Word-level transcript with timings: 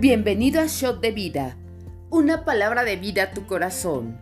Bienvenido 0.00 0.62
a 0.62 0.66
Shot 0.66 1.02
de 1.02 1.12
Vida, 1.12 1.58
una 2.08 2.46
palabra 2.46 2.84
de 2.84 2.96
vida 2.96 3.24
a 3.24 3.30
tu 3.32 3.44
corazón. 3.44 4.16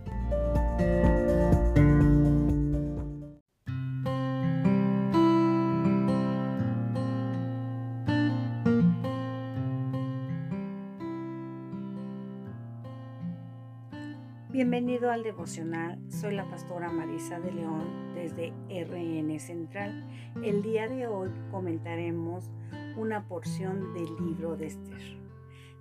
Bienvenido 14.50 15.12
al 15.12 15.22
devocional, 15.22 16.00
soy 16.10 16.34
la 16.34 16.50
pastora 16.50 16.90
Marisa 16.90 17.38
de 17.38 17.52
León 17.52 18.14
desde 18.16 18.52
RN 18.68 19.38
Central. 19.38 20.04
El 20.42 20.62
día 20.62 20.88
de 20.88 21.06
hoy 21.06 21.30
comentaremos 21.52 22.50
una 22.96 23.28
porción 23.28 23.94
del 23.94 24.08
libro 24.26 24.56
de 24.56 24.66
Esther 24.66 25.27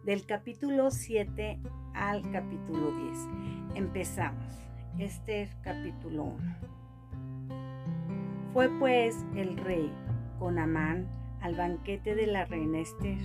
del 0.08 0.26
capítulo 0.26 0.90
7 0.90 1.60
al 1.94 2.32
capítulo 2.32 2.92
10. 2.92 3.18
Empezamos. 3.76 4.64
Este 4.98 5.42
es 5.42 5.54
capítulo 5.62 6.24
1. 6.24 6.56
Fue 8.54 8.70
pues 8.80 9.26
el 9.36 9.58
rey 9.58 9.92
con 10.40 10.60
Amán 10.60 11.10
al 11.42 11.56
banquete 11.56 12.16
de 12.16 12.26
la 12.26 12.46
reina 12.46 12.80
Esther. 12.80 13.20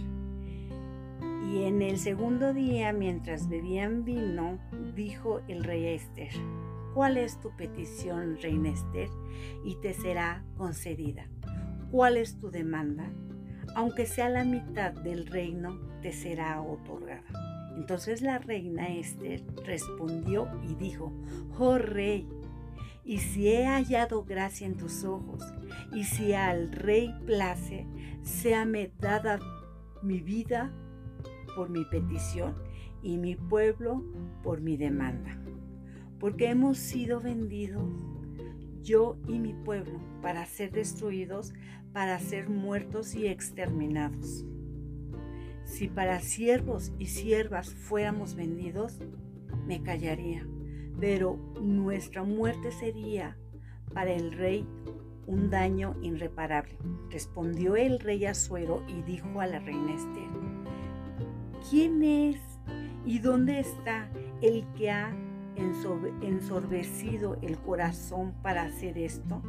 Y 1.53 1.63
en 1.63 1.83
el 1.83 1.99
segundo 1.99 2.53
día, 2.53 2.93
mientras 2.93 3.49
bebían 3.49 4.05
vino, 4.05 4.59
dijo 4.97 5.41
el 5.47 5.63
rey 5.63 5.87
Esther, 5.87 6.33
¿cuál 6.95 7.17
es 7.17 7.39
tu 7.41 7.55
petición, 7.57 8.39
reina 8.43 8.71
Esther? 8.71 9.09
Y 9.65 9.77
te 9.77 9.95
será 9.95 10.43
concedida. 10.57 11.29
¿Cuál 11.93 12.17
es 12.17 12.41
tu 12.41 12.51
demanda? 12.51 13.09
aunque 13.75 14.07
sea 14.07 14.29
la 14.29 14.45
mitad 14.45 14.93
del 14.93 15.27
reino, 15.27 15.79
te 16.03 16.13
será 16.13 16.61
otorgada. 16.61 17.25
Entonces 17.77 18.21
la 18.21 18.39
reina 18.39 18.89
Esther 18.89 19.43
respondió 19.65 20.49
y 20.69 20.75
dijo, 20.75 21.13
oh 21.59 21.79
rey, 21.79 22.29
y 23.05 23.19
si 23.19 23.49
he 23.49 23.67
hallado 23.67 24.25
gracia 24.25 24.67
en 24.67 24.77
tus 24.77 25.05
ojos, 25.05 25.43
y 25.93 26.05
si 26.05 26.35
al 26.35 26.71
rey 26.71 27.15
place, 27.27 27.87
séame 28.23 28.93
dada 29.01 29.39
mi 30.03 30.21
vida 30.21 30.73
por 31.57 31.71
mi 31.71 31.85
petición 31.85 32.55
y 33.03 33.17
mi 33.17 33.37
pueblo 33.37 34.05
por 34.43 34.61
mi 34.61 34.77
demanda. 34.77 35.39
Porque 36.21 36.51
hemos 36.51 36.79
sido 36.79 37.21
vendidos, 37.21 37.83
yo 38.83 39.17
y 39.27 39.39
mi 39.39 39.55
pueblo, 39.55 40.01
para 40.21 40.47
ser 40.47 40.71
destruidos, 40.71 41.53
para 41.93 42.19
ser 42.21 42.49
muertos 42.49 43.15
y 43.15 43.27
exterminados. 43.27 44.45
Si 45.73 45.89
para 45.89 46.21
siervos 46.21 46.93
y 46.99 47.07
siervas 47.07 47.73
fuéramos 47.73 48.35
vendidos, 48.35 48.99
me 49.67 49.83
callaría, 49.83 50.47
pero 51.01 51.39
nuestra 51.63 52.25
muerte 52.25 52.71
sería 52.73 53.39
para 53.95 54.13
el 54.13 54.33
rey 54.33 54.69
un 55.27 55.49
daño 55.49 55.97
irreparable. 56.03 56.77
Respondió 57.11 57.75
el 57.77 58.01
rey 58.01 58.27
Azuero 58.27 58.83
y 58.87 59.01
dijo 59.01 59.41
a 59.41 59.47
la 59.47 59.61
reina 59.61 59.95
Esther, 59.95 60.29
¿quién 61.71 62.03
es 62.03 62.39
y 63.07 63.21
dónde 63.21 63.61
está 63.61 64.11
el 64.43 64.67
que 64.77 64.91
ha 64.91 65.17
ensorbecido 65.57 67.39
el 67.41 67.57
corazón 67.57 68.35
para 68.43 68.65
hacer 68.65 68.99
esto? 68.99 69.41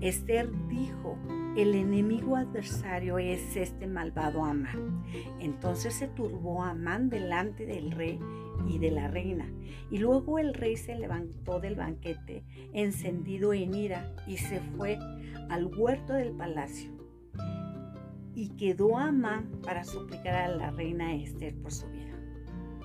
Esther 0.00 0.50
dijo, 0.68 1.18
el 1.56 1.74
enemigo 1.74 2.36
adversario 2.36 3.18
es 3.18 3.56
este 3.56 3.86
malvado 3.86 4.44
Amán. 4.44 5.04
Entonces 5.38 5.94
se 5.94 6.08
turbó 6.08 6.62
Amán 6.62 7.10
delante 7.10 7.66
del 7.66 7.90
rey 7.90 8.18
y 8.66 8.78
de 8.78 8.90
la 8.90 9.08
reina. 9.08 9.46
Y 9.90 9.98
luego 9.98 10.38
el 10.38 10.54
rey 10.54 10.76
se 10.76 10.94
levantó 10.94 11.60
del 11.60 11.74
banquete, 11.74 12.42
encendido 12.72 13.52
en 13.52 13.74
ira, 13.74 14.14
y 14.26 14.38
se 14.38 14.60
fue 14.60 14.98
al 15.50 15.66
huerto 15.66 16.14
del 16.14 16.32
palacio. 16.32 16.90
Y 18.34 18.50
quedó 18.56 18.96
Amán 18.96 19.50
para 19.62 19.84
suplicar 19.84 20.34
a 20.34 20.48
la 20.48 20.70
reina 20.70 21.14
Esther 21.14 21.54
por 21.56 21.72
su 21.72 21.86
vida, 21.88 22.16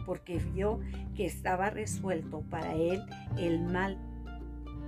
porque 0.05 0.39
vio 0.53 0.81
que 1.15 1.25
estaba 1.25 1.69
resuelto 1.69 2.41
para 2.49 2.75
él 2.75 3.01
el 3.37 3.61
mal 3.61 3.97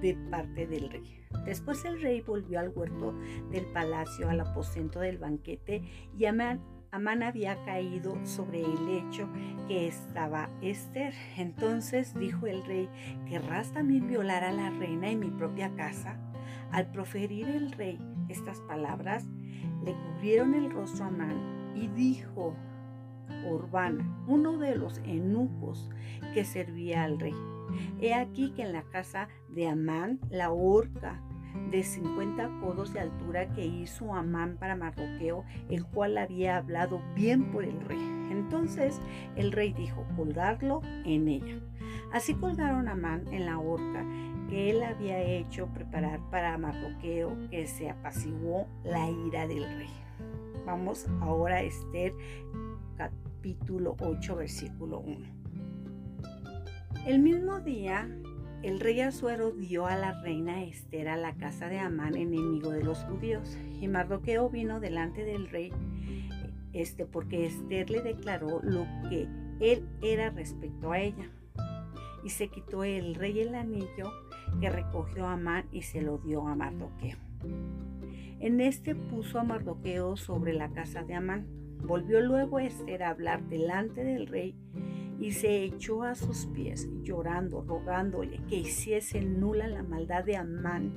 de 0.01 0.15
parte 0.29 0.67
del 0.67 0.89
rey. 0.89 1.19
Después 1.45 1.85
el 1.85 2.01
rey 2.01 2.21
volvió 2.21 2.59
al 2.59 2.69
huerto 2.69 3.13
del 3.51 3.65
palacio, 3.67 4.29
al 4.29 4.39
aposento 4.39 4.99
del 4.99 5.17
banquete, 5.17 5.83
y 6.17 6.25
Amán, 6.25 6.61
había 6.91 7.63
caído 7.65 8.17
sobre 8.25 8.61
el 8.61 8.85
lecho 8.85 9.29
que 9.67 9.87
estaba 9.87 10.49
Esther. 10.61 11.13
Entonces 11.37 12.13
dijo 12.17 12.47
el 12.47 12.65
rey, 12.65 12.89
¿querrás 13.27 13.71
también 13.71 14.07
violar 14.07 14.43
a 14.43 14.51
la 14.51 14.69
reina 14.71 15.09
en 15.09 15.19
mi 15.19 15.29
propia 15.29 15.73
casa? 15.75 16.17
Al 16.71 16.91
proferir 16.91 17.47
el 17.47 17.71
rey 17.71 17.99
estas 18.27 18.59
palabras, 18.61 19.25
le 19.83 19.93
cubrieron 19.93 20.53
el 20.53 20.71
rostro 20.71 21.05
a 21.05 21.07
Amán 21.07 21.73
y 21.75 21.87
dijo, 21.89 22.55
Urbana, 23.47 24.23
uno 24.27 24.57
de 24.57 24.75
los 24.75 24.99
eunucos 24.99 25.89
que 26.33 26.43
servía 26.43 27.03
al 27.03 27.19
rey. 27.19 27.35
He 28.01 28.13
aquí 28.13 28.51
que 28.51 28.63
en 28.63 28.73
la 28.73 28.83
casa 28.83 29.27
de 29.49 29.67
Amán 29.67 30.19
la 30.29 30.51
horca 30.51 31.21
de 31.71 31.83
50 31.83 32.59
codos 32.61 32.93
de 32.93 32.99
altura 32.99 33.51
que 33.53 33.65
hizo 33.65 34.13
Amán 34.13 34.57
para 34.59 34.75
Mardoqueo, 34.75 35.43
el 35.69 35.85
cual 35.85 36.17
había 36.17 36.57
hablado 36.57 37.01
bien 37.15 37.51
por 37.51 37.63
el 37.63 37.79
rey. 37.81 37.99
Entonces 38.31 39.01
el 39.35 39.51
rey 39.51 39.73
dijo, 39.73 40.05
colgarlo 40.15 40.81
en 41.05 41.27
ella. 41.27 41.59
Así 42.11 42.33
colgaron 42.33 42.87
a 42.87 42.93
Amán 42.93 43.25
en 43.31 43.45
la 43.45 43.59
horca 43.59 44.05
que 44.49 44.71
él 44.71 44.83
había 44.83 45.21
hecho 45.21 45.67
preparar 45.67 46.19
para 46.31 46.57
Mardoqueo, 46.57 47.49
que 47.49 47.67
se 47.67 47.89
apaciguó 47.89 48.67
la 48.83 49.09
ira 49.09 49.47
del 49.47 49.63
rey. 49.77 49.93
Vamos 50.65 51.07
ahora 51.21 51.57
a 51.57 51.61
Esther 51.61 52.13
capítulo 52.97 53.95
8, 53.99 54.35
versículo 54.35 54.99
1. 54.99 55.38
El 57.05 57.19
mismo 57.19 57.59
día, 57.59 58.09
el 58.61 58.79
rey 58.79 59.01
Azuero 59.01 59.51
dio 59.51 59.87
a 59.87 59.95
la 59.95 60.21
reina 60.21 60.63
Esther 60.63 61.07
a 61.07 61.17
la 61.17 61.33
casa 61.35 61.69
de 61.69 61.79
Amán, 61.79 62.15
enemigo 62.15 62.71
de 62.71 62.83
los 62.83 62.99
judíos, 63.05 63.57
y 63.79 63.87
Mardoqueo 63.87 64.49
vino 64.49 64.79
delante 64.79 65.23
del 65.23 65.49
rey, 65.49 65.71
este, 66.73 67.05
porque 67.05 67.45
Esther 67.45 67.89
le 67.89 68.01
declaró 68.01 68.59
lo 68.61 68.85
que 69.09 69.27
él 69.59 69.87
era 70.01 70.29
respecto 70.29 70.91
a 70.91 70.99
ella. 70.99 71.29
Y 72.23 72.29
se 72.29 72.49
quitó 72.49 72.83
el 72.83 73.15
rey 73.15 73.39
el 73.39 73.55
anillo 73.55 74.11
que 74.59 74.69
recogió 74.69 75.25
Amán 75.27 75.65
y 75.71 75.83
se 75.83 76.01
lo 76.01 76.17
dio 76.17 76.47
a 76.47 76.55
Mardoqueo. 76.55 77.17
En 78.39 78.59
este 78.59 78.93
puso 78.93 79.39
a 79.39 79.43
Mardoqueo 79.43 80.17
sobre 80.17 80.53
la 80.53 80.69
casa 80.69 81.03
de 81.03 81.15
Amán 81.15 81.59
Volvió 81.83 82.19
luego 82.21 82.59
Esther 82.59 83.03
a 83.03 83.09
hablar 83.09 83.43
delante 83.43 84.03
del 84.03 84.27
rey 84.27 84.53
y 85.19 85.33
se 85.33 85.63
echó 85.63 86.03
a 86.03 86.15
sus 86.15 86.45
pies, 86.47 86.87
llorando, 87.01 87.61
rogándole 87.61 88.39
que 88.47 88.55
hiciese 88.55 89.21
nula 89.21 89.67
la 89.67 89.83
maldad 89.83 90.23
de 90.23 90.37
Amán, 90.37 90.93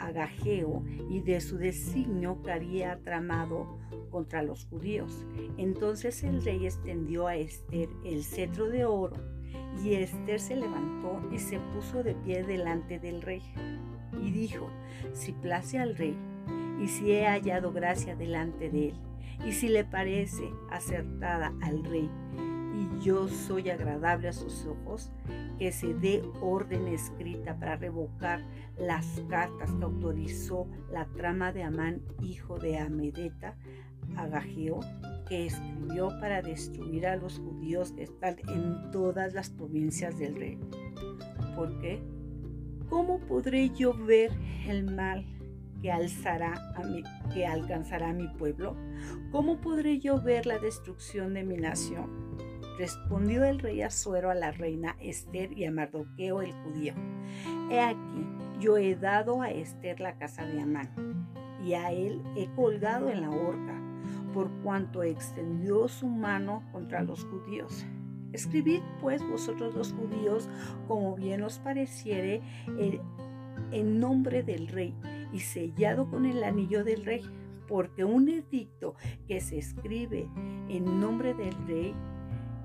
Agageo 0.00 0.82
y 1.10 1.20
de 1.20 1.40
su 1.40 1.58
designio 1.58 2.40
que 2.42 2.52
había 2.52 2.98
tramado 3.02 3.78
contra 4.10 4.42
los 4.42 4.64
judíos. 4.66 5.26
Entonces 5.58 6.22
el 6.22 6.42
rey 6.42 6.64
extendió 6.64 7.26
a 7.26 7.36
Esther 7.36 7.90
el 8.04 8.24
cetro 8.24 8.70
de 8.70 8.86
oro, 8.86 9.16
y 9.84 9.94
Esther 9.94 10.40
se 10.40 10.56
levantó 10.56 11.20
y 11.30 11.38
se 11.38 11.58
puso 11.74 12.02
de 12.02 12.14
pie 12.14 12.44
delante 12.44 12.98
del 12.98 13.20
rey, 13.20 13.42
y 14.22 14.30
dijo, 14.30 14.70
si 15.12 15.32
place 15.32 15.78
al 15.78 15.96
rey, 15.96 16.16
y 16.80 16.88
si 16.88 17.12
he 17.12 17.26
hallado 17.26 17.72
gracia 17.72 18.16
delante 18.16 18.70
de 18.70 18.88
él, 18.88 18.94
y 19.46 19.52
si 19.52 19.68
le 19.68 19.84
parece 19.84 20.50
acertada 20.70 21.52
al 21.60 21.84
rey 21.84 22.08
yo 23.02 23.28
soy 23.28 23.68
agradable 23.70 24.28
a 24.28 24.32
sus 24.32 24.64
ojos, 24.64 25.10
que 25.58 25.72
se 25.72 25.92
dé 25.94 26.22
orden 26.40 26.86
escrita 26.88 27.58
para 27.58 27.76
revocar 27.76 28.44
las 28.78 29.22
cartas 29.28 29.72
que 29.72 29.84
autorizó 29.84 30.68
la 30.90 31.06
trama 31.06 31.52
de 31.52 31.64
Amán, 31.64 32.02
hijo 32.20 32.58
de 32.58 32.78
Amedeta, 32.78 33.56
Agageo, 34.16 34.80
que 35.28 35.46
escribió 35.46 36.08
para 36.20 36.42
destruir 36.42 37.06
a 37.06 37.16
los 37.16 37.38
judíos 37.38 37.92
que 37.92 38.04
están 38.04 38.36
en 38.48 38.90
todas 38.90 39.34
las 39.34 39.50
provincias 39.50 40.18
del 40.18 40.36
rey. 40.36 40.58
¿Por 41.56 41.80
qué? 41.80 42.02
¿Cómo 42.88 43.20
podré 43.20 43.70
yo 43.70 43.94
ver 43.94 44.30
el 44.66 44.84
mal 44.94 45.24
que, 45.80 45.90
alzará 45.90 46.54
a 46.76 46.82
mi, 46.84 47.02
que 47.32 47.46
alcanzará 47.46 48.10
a 48.10 48.14
mi 48.14 48.28
pueblo? 48.28 48.76
¿Cómo 49.30 49.60
podré 49.60 49.98
yo 49.98 50.20
ver 50.20 50.46
la 50.46 50.58
destrucción 50.58 51.34
de 51.34 51.42
mi 51.42 51.56
nación? 51.56 52.51
Respondió 52.82 53.44
el 53.44 53.60
rey 53.60 53.80
Azuero 53.80 54.28
a 54.28 54.34
la 54.34 54.50
reina 54.50 54.96
Esther 54.98 55.56
y 55.56 55.66
a 55.66 55.70
Mardoqueo 55.70 56.42
el 56.42 56.52
judío. 56.52 56.94
He 57.70 57.78
aquí, 57.78 58.26
yo 58.58 58.76
he 58.76 58.96
dado 58.96 59.40
a 59.40 59.52
Esther 59.52 60.00
la 60.00 60.18
casa 60.18 60.44
de 60.44 60.60
Amán, 60.60 60.90
y 61.64 61.74
a 61.74 61.92
él 61.92 62.20
he 62.36 62.48
colgado 62.56 63.08
en 63.08 63.20
la 63.20 63.30
horca, 63.30 63.80
por 64.34 64.50
cuanto 64.64 65.04
extendió 65.04 65.86
su 65.86 66.08
mano 66.08 66.64
contra 66.72 67.04
los 67.04 67.24
judíos. 67.24 67.86
Escribid 68.32 68.80
pues 69.00 69.22
vosotros 69.28 69.76
los 69.76 69.92
judíos 69.92 70.48
como 70.88 71.14
bien 71.14 71.44
os 71.44 71.60
pareciere 71.60 72.42
en 73.70 74.00
nombre 74.00 74.42
del 74.42 74.66
rey 74.66 74.92
y 75.32 75.38
sellado 75.38 76.10
con 76.10 76.26
el 76.26 76.42
anillo 76.42 76.82
del 76.82 77.04
rey, 77.04 77.22
porque 77.68 78.04
un 78.04 78.28
edicto 78.28 78.96
que 79.28 79.40
se 79.40 79.58
escribe 79.58 80.28
en 80.68 80.98
nombre 80.98 81.32
del 81.34 81.54
rey 81.68 81.94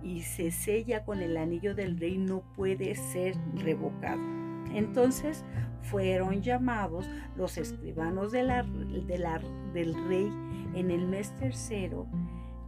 y 0.04 0.22
se 0.22 0.52
sella 0.52 1.04
con 1.04 1.22
el 1.22 1.38
anillo 1.38 1.76
del 1.76 2.00
rey 2.00 2.18
no 2.18 2.42
puede 2.56 2.96
ser 2.96 3.36
revocado. 3.56 4.22
Entonces 4.74 5.44
fueron 5.84 6.42
llamados 6.42 7.10
los 7.36 7.58
escribanos 7.58 8.32
del 8.32 8.50
rey 8.50 10.32
en 10.76 10.92
el 10.92 11.08
mes 11.08 11.36
tercero, 11.38 12.08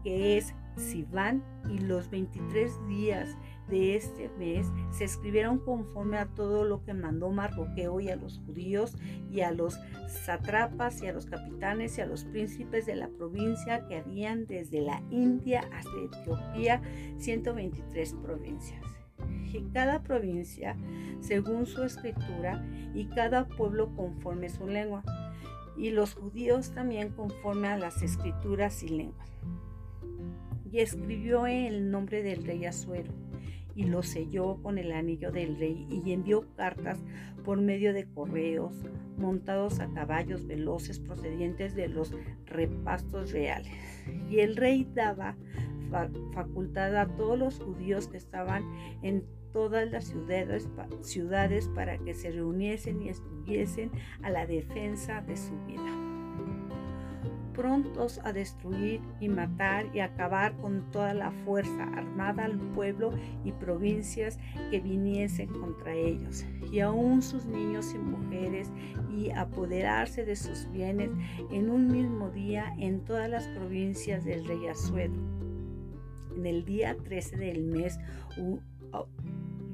que 0.04 0.38
es 0.38 0.56
Sivan, 0.76 1.44
y 1.70 1.80
los 1.80 2.10
23 2.10 2.88
días 2.88 3.38
de 3.70 3.96
este 3.96 4.30
mes 4.40 4.68
se 4.92 5.04
escribieron 5.04 5.60
conforme 5.60 6.18
a 6.18 6.26
todo 6.26 6.64
lo 6.64 6.84
que 6.84 6.94
mandó 6.94 7.30
Marroqueo 7.30 8.00
y 8.00 8.10
a 8.10 8.16
los 8.16 8.40
judíos 8.46 8.96
y 9.32 9.42
a 9.42 9.52
los 9.52 9.80
satrapas 10.08 11.02
y 11.02 11.08
a 11.08 11.14
los 11.14 11.26
capitanes 11.26 11.98
y 11.98 12.02
a 12.02 12.06
los 12.06 12.24
príncipes 12.26 12.86
de 12.86 12.96
la 12.96 13.10
provincia 13.10 13.88
que 13.88 13.98
habían 13.98 14.48
desde 14.48 14.82
la 14.82 15.02
India 15.12 15.70
hasta 15.74 15.92
Etiopía 16.02 16.82
123 17.18 18.14
provincias. 18.16 18.84
Y 19.52 19.62
cada 19.74 20.02
provincia 20.04 20.76
según 21.22 21.66
su 21.66 21.84
escritura 21.84 22.66
y 22.94 23.06
cada 23.08 23.48
pueblo 23.48 23.94
conforme 23.96 24.50
su 24.50 24.68
lengua 24.68 25.04
y 25.78 25.92
los 25.92 26.14
judíos 26.14 26.72
también 26.74 27.10
conforme 27.10 27.68
a 27.68 27.78
las 27.78 28.02
escrituras 28.02 28.84
y 28.84 28.90
lenguas. 28.90 29.30
Y 30.72 30.80
escribió 30.80 31.48
el 31.48 31.90
nombre 31.90 32.22
del 32.22 32.46
rey 32.46 32.66
Azuero 32.66 33.12
y 33.76 33.86
lo 33.86 34.04
selló 34.04 34.62
con 34.62 34.78
el 34.78 34.92
anillo 34.92 35.32
del 35.32 35.58
rey 35.58 35.88
y 35.90 36.12
envió 36.12 36.46
cartas 36.56 37.00
por 37.46 37.62
medio 37.62 37.94
de 37.94 38.06
correos 38.06 38.74
montados 39.18 39.80
a 39.80 39.88
caballos 39.94 40.46
veloces 40.46 41.00
procedientes 41.00 41.76
de 41.76 41.88
los 41.88 42.14
repastos 42.46 43.32
reales. 43.32 43.72
Y 44.30 44.40
el 44.40 44.56
rey 44.56 44.88
daba 44.94 45.36
facultad 46.34 46.96
a 46.98 47.08
todos 47.16 47.40
los 47.40 47.60
judíos 47.60 48.08
que 48.08 48.18
estaban 48.18 48.64
en 49.02 49.24
todas 49.54 49.90
las 49.90 50.14
ciudades 51.02 51.70
para 51.74 51.98
que 51.98 52.14
se 52.14 52.32
reuniesen 52.32 53.02
y 53.02 53.10
estuviesen 53.10 53.92
a 54.22 54.30
la 54.30 54.46
defensa 54.46 55.22
de 55.22 55.38
su 55.38 55.58
vida 55.66 55.99
prontos 57.54 58.20
a 58.24 58.34
destruir 58.34 59.02
y 59.20 59.30
matar 59.30 59.86
y 59.94 60.00
acabar 60.00 60.56
con 60.58 60.90
toda 60.92 61.14
la 61.14 61.32
fuerza 61.32 61.84
armada 61.96 62.46
al 62.46 62.58
pueblo 62.58 63.12
y 63.44 63.52
provincias 63.52 64.40
que 64.72 64.80
viniesen 64.80 65.50
contra 65.50 65.94
ellos, 65.94 66.46
y 66.72 66.80
aún 66.80 67.22
sus 67.22 67.46
niños 67.46 67.94
y 67.94 67.98
mujeres, 67.98 68.72
y 69.16 69.32
apoderarse 69.32 70.26
de 70.26 70.36
sus 70.36 70.70
bienes 70.72 71.10
en 71.52 71.70
un 71.70 71.88
mismo 71.88 72.30
día 72.30 72.74
en 72.78 73.02
todas 73.02 73.30
las 73.30 73.48
provincias 73.48 74.24
del 74.24 74.46
rey 74.46 74.68
Asuedo. 74.68 75.16
En 76.36 76.46
el 76.46 76.64
día 76.64 76.96
13 76.96 77.38
del 77.38 77.64
mes 77.64 78.00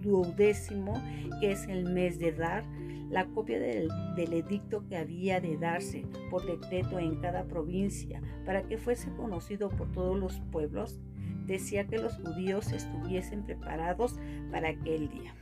duodécimo, 0.01 0.94
que 1.39 1.51
es 1.51 1.68
el 1.68 1.92
mes 1.92 2.19
de 2.19 2.31
Dar, 2.31 2.63
la 3.10 3.25
copia 3.28 3.60
del, 3.60 3.90
edicto 4.18 4.86
que 4.88 4.98
había 4.98 5.40
de 5.40 5.57
darse 5.57 6.06
por 6.30 6.46
decreto 6.46 7.00
en 7.00 7.16
cada 7.22 7.46
provincia 7.46 8.22
para 8.46 8.63
que 8.63 8.78
fuese 8.78 9.12
conocido 9.16 9.69
por 9.69 9.92
todos 9.92 10.19
los 10.19 10.40
pueblos, 10.52 11.00
decía 11.46 11.86
que 11.88 12.00
los 12.00 12.16
judíos 12.18 12.72
estuviesen 12.72 13.44
preparados 13.44 14.19
para 14.52 14.69
aquel 14.69 15.10
día, 15.10 15.36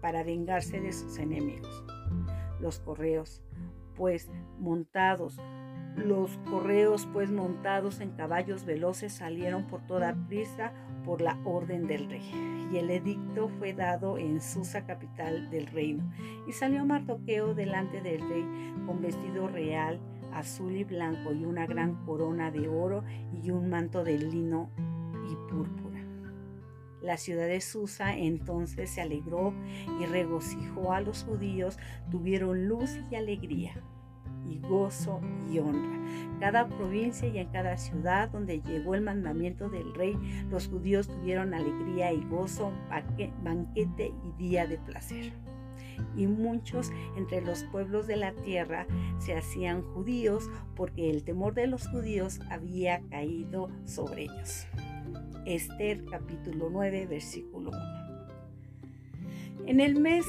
para 0.00 0.22
vengarse 0.22 0.80
de 0.80 0.92
sus 0.92 1.18
enemigos. 1.18 1.84
Los 2.60 2.78
correos, 2.78 3.42
pues 3.94 4.30
montados, 4.58 5.38
los 5.96 6.38
correos, 6.50 7.08
pues 7.12 7.30
montados 7.30 8.00
en 8.00 8.10
caballos 8.12 8.64
veloces, 8.64 9.12
salieron 9.12 9.66
por 9.66 9.86
toda 9.86 10.14
prisa 10.28 10.72
por 11.04 11.20
la 11.20 11.38
orden 11.44 11.86
del 11.86 12.08
rey. 12.08 12.68
Y 12.72 12.78
el 12.78 12.90
edicto 12.90 13.48
fue 13.58 13.72
dado 13.72 14.18
en 14.18 14.40
Susa, 14.40 14.84
capital 14.84 15.50
del 15.50 15.66
reino. 15.66 16.12
Y 16.48 16.52
salió 16.52 16.84
Mardoqueo 16.84 17.54
delante 17.54 18.00
del 18.00 18.20
rey 18.28 18.44
con 18.86 19.00
vestido 19.00 19.48
real, 19.48 20.00
azul 20.32 20.74
y 20.76 20.84
blanco, 20.84 21.32
y 21.32 21.44
una 21.44 21.66
gran 21.66 22.04
corona 22.04 22.50
de 22.50 22.68
oro 22.68 23.04
y 23.32 23.50
un 23.50 23.70
manto 23.70 24.02
de 24.02 24.18
lino 24.18 24.70
y 25.30 25.36
púrpura. 25.50 26.00
La 27.00 27.16
ciudad 27.18 27.46
de 27.46 27.60
Susa 27.60 28.16
entonces 28.16 28.90
se 28.90 29.02
alegró 29.02 29.52
y 30.00 30.06
regocijó 30.06 30.92
a 30.92 31.00
los 31.00 31.24
judíos, 31.24 31.78
tuvieron 32.10 32.66
luz 32.66 32.98
y 33.10 33.14
alegría 33.14 33.74
y 34.48 34.58
gozo 34.58 35.20
y 35.50 35.58
honra. 35.58 35.98
Cada 36.40 36.66
provincia 36.68 37.28
y 37.28 37.38
en 37.38 37.48
cada 37.48 37.76
ciudad 37.76 38.30
donde 38.30 38.60
llegó 38.60 38.94
el 38.94 39.02
mandamiento 39.02 39.68
del 39.68 39.94
rey, 39.94 40.16
los 40.50 40.68
judíos 40.68 41.08
tuvieron 41.08 41.54
alegría 41.54 42.12
y 42.12 42.24
gozo, 42.24 42.72
banquete 43.42 44.12
y 44.22 44.42
día 44.42 44.66
de 44.66 44.78
placer. 44.78 45.32
Y 46.16 46.26
muchos 46.26 46.90
entre 47.16 47.40
los 47.40 47.64
pueblos 47.64 48.06
de 48.06 48.16
la 48.16 48.32
tierra 48.32 48.86
se 49.18 49.36
hacían 49.36 49.82
judíos 49.82 50.50
porque 50.74 51.10
el 51.10 51.22
temor 51.22 51.54
de 51.54 51.66
los 51.66 51.86
judíos 51.88 52.40
había 52.50 53.00
caído 53.10 53.70
sobre 53.84 54.24
ellos. 54.24 54.66
Esther 55.46 56.04
capítulo 56.06 56.68
9 56.70 57.06
versículo 57.06 57.70
1. 57.70 58.04
En 59.66 59.80
el 59.80 59.98
mes 59.98 60.26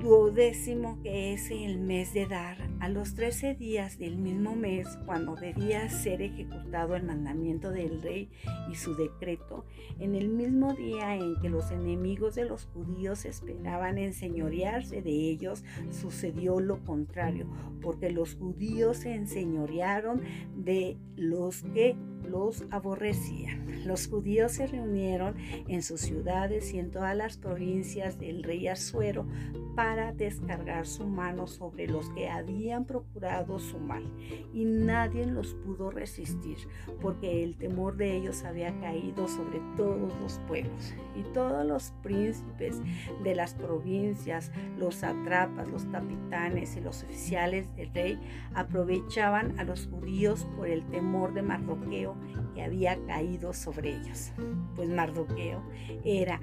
duodécimo, 0.00 1.00
que 1.02 1.32
es 1.32 1.50
el 1.50 1.78
mes 1.78 2.14
de 2.14 2.26
dar, 2.26 2.56
a 2.80 2.88
los 2.88 3.14
trece 3.14 3.54
días 3.54 3.98
del 3.98 4.16
mismo 4.16 4.56
mes, 4.56 4.88
cuando 5.04 5.36
debía 5.36 5.88
ser 5.90 6.22
ejecutado 6.22 6.96
el 6.96 7.02
mandamiento 7.02 7.70
del 7.70 8.00
rey 8.00 8.30
y 8.70 8.74
su 8.74 8.94
decreto, 8.94 9.66
en 9.98 10.14
el 10.14 10.28
mismo 10.28 10.72
día 10.72 11.14
en 11.14 11.38
que 11.40 11.50
los 11.50 11.70
enemigos 11.70 12.34
de 12.34 12.46
los 12.46 12.64
judíos 12.64 13.26
esperaban 13.26 13.98
enseñorearse 13.98 15.02
de 15.02 15.10
ellos, 15.10 15.62
sucedió 15.90 16.58
lo 16.58 16.82
contrario, 16.82 17.46
porque 17.82 18.10
los 18.10 18.34
judíos 18.36 18.98
se 18.98 19.14
enseñorearon 19.14 20.22
de 20.56 20.96
los 21.16 21.62
que 21.74 21.96
los 22.30 22.64
aborrecían. 22.70 23.86
Los 23.86 24.06
judíos 24.06 24.52
se 24.52 24.66
reunieron 24.66 25.34
en 25.68 25.82
sus 25.82 26.00
ciudades 26.00 26.72
y 26.72 26.78
en 26.78 26.90
todas 26.90 27.16
las 27.16 27.36
provincias 27.36 28.18
del 28.18 28.42
rey 28.42 28.68
Azuero 28.68 29.26
para 29.74 30.12
descargar 30.12 30.86
su 30.86 31.06
mano 31.06 31.46
sobre 31.46 31.86
los 31.86 32.08
que 32.10 32.28
habían 32.28 32.69
procurado 32.78 33.58
su 33.58 33.78
mal, 33.78 34.04
y 34.52 34.64
nadie 34.64 35.26
los 35.26 35.54
pudo 35.54 35.90
resistir, 35.90 36.58
porque 37.00 37.42
el 37.42 37.56
temor 37.56 37.96
de 37.96 38.16
ellos 38.16 38.44
había 38.44 38.78
caído 38.80 39.26
sobre 39.26 39.60
todos 39.76 40.12
los 40.20 40.38
pueblos, 40.46 40.94
y 41.16 41.22
todos 41.32 41.66
los 41.66 41.92
príncipes 42.02 42.80
de 43.22 43.34
las 43.34 43.54
provincias, 43.54 44.52
los 44.78 45.02
atrapas, 45.02 45.68
los 45.68 45.84
capitanes 45.86 46.76
y 46.76 46.80
los 46.80 47.02
oficiales 47.02 47.74
del 47.76 47.92
rey 47.92 48.20
aprovechaban 48.54 49.58
a 49.58 49.64
los 49.64 49.86
judíos 49.88 50.46
por 50.56 50.68
el 50.68 50.84
temor 50.90 51.34
de 51.34 51.42
Mardoqueo 51.42 52.14
que 52.54 52.62
había 52.62 52.96
caído 53.06 53.52
sobre 53.52 53.96
ellos, 53.96 54.32
pues 54.76 54.88
Mardoqueo 54.88 55.62
era 56.04 56.40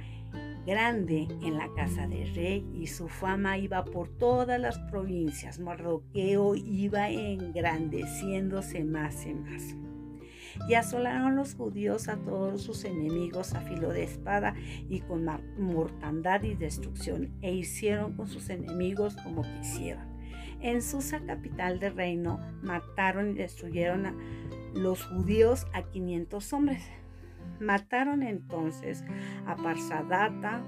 grande 0.68 1.30
en 1.42 1.58
la 1.58 1.74
casa 1.74 2.08
del 2.08 2.36
rey 2.36 2.70
y 2.74 2.88
su 2.88 3.08
fama 3.08 3.58
iba 3.58 3.86
por 3.86 4.10
todas 4.10 4.60
las 4.60 4.78
provincias. 4.78 5.60
Mardoqueo 5.60 6.56
iba 6.56 7.10
engrandeciéndose 7.10 8.84
más 8.84 9.26
y 9.26 9.34
más. 9.34 9.76
Y 10.68 10.74
asolaron 10.74 11.38
los 11.38 11.56
judíos 11.56 12.10
a 12.10 12.18
todos 12.18 12.64
sus 12.64 12.84
enemigos 12.84 13.54
a 13.54 13.62
filo 13.62 13.94
de 13.94 14.04
espada 14.04 14.56
y 14.90 15.00
con 15.00 15.26
mortandad 15.58 16.44
y 16.44 16.56
destrucción, 16.56 17.32
e 17.42 17.54
hicieron 17.54 18.14
con 18.14 18.28
sus 18.28 18.50
enemigos 18.50 19.16
como 19.24 19.44
quisieron. 19.44 20.06
En 20.60 20.82
Susa, 20.82 21.22
capital 21.22 21.80
del 21.80 21.96
reino, 21.96 22.40
mataron 22.62 23.32
y 23.32 23.34
destruyeron 23.36 24.08
a 24.08 24.16
los 24.74 25.06
judíos 25.06 25.66
a 25.74 25.84
500 25.84 26.52
hombres 26.54 26.84
Mataron 27.60 28.24
entonces 28.24 29.04
a 29.46 29.56
Parsadata, 29.56 30.62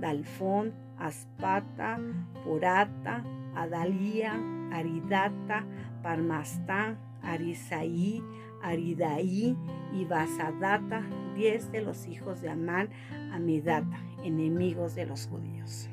Dalfón, 0.00 0.72
Aspata, 0.98 1.98
Porata, 2.44 3.24
Adalía, 3.54 4.34
Aridata, 4.72 5.64
Parmastán, 6.02 6.98
Arisaí, 7.22 8.22
Aridaí 8.62 9.56
y 9.92 10.04
Basadata, 10.04 11.02
diez 11.34 11.70
de 11.72 11.82
los 11.82 12.06
hijos 12.06 12.40
de 12.42 12.50
Amán, 12.50 12.88
Amidata, 13.32 13.98
enemigos 14.22 14.94
de 14.94 15.06
los 15.06 15.26
judíos. 15.26 15.88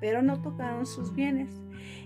pero 0.00 0.20
no 0.20 0.42
tocaron 0.42 0.84
sus 0.84 1.14
bienes. 1.14 1.48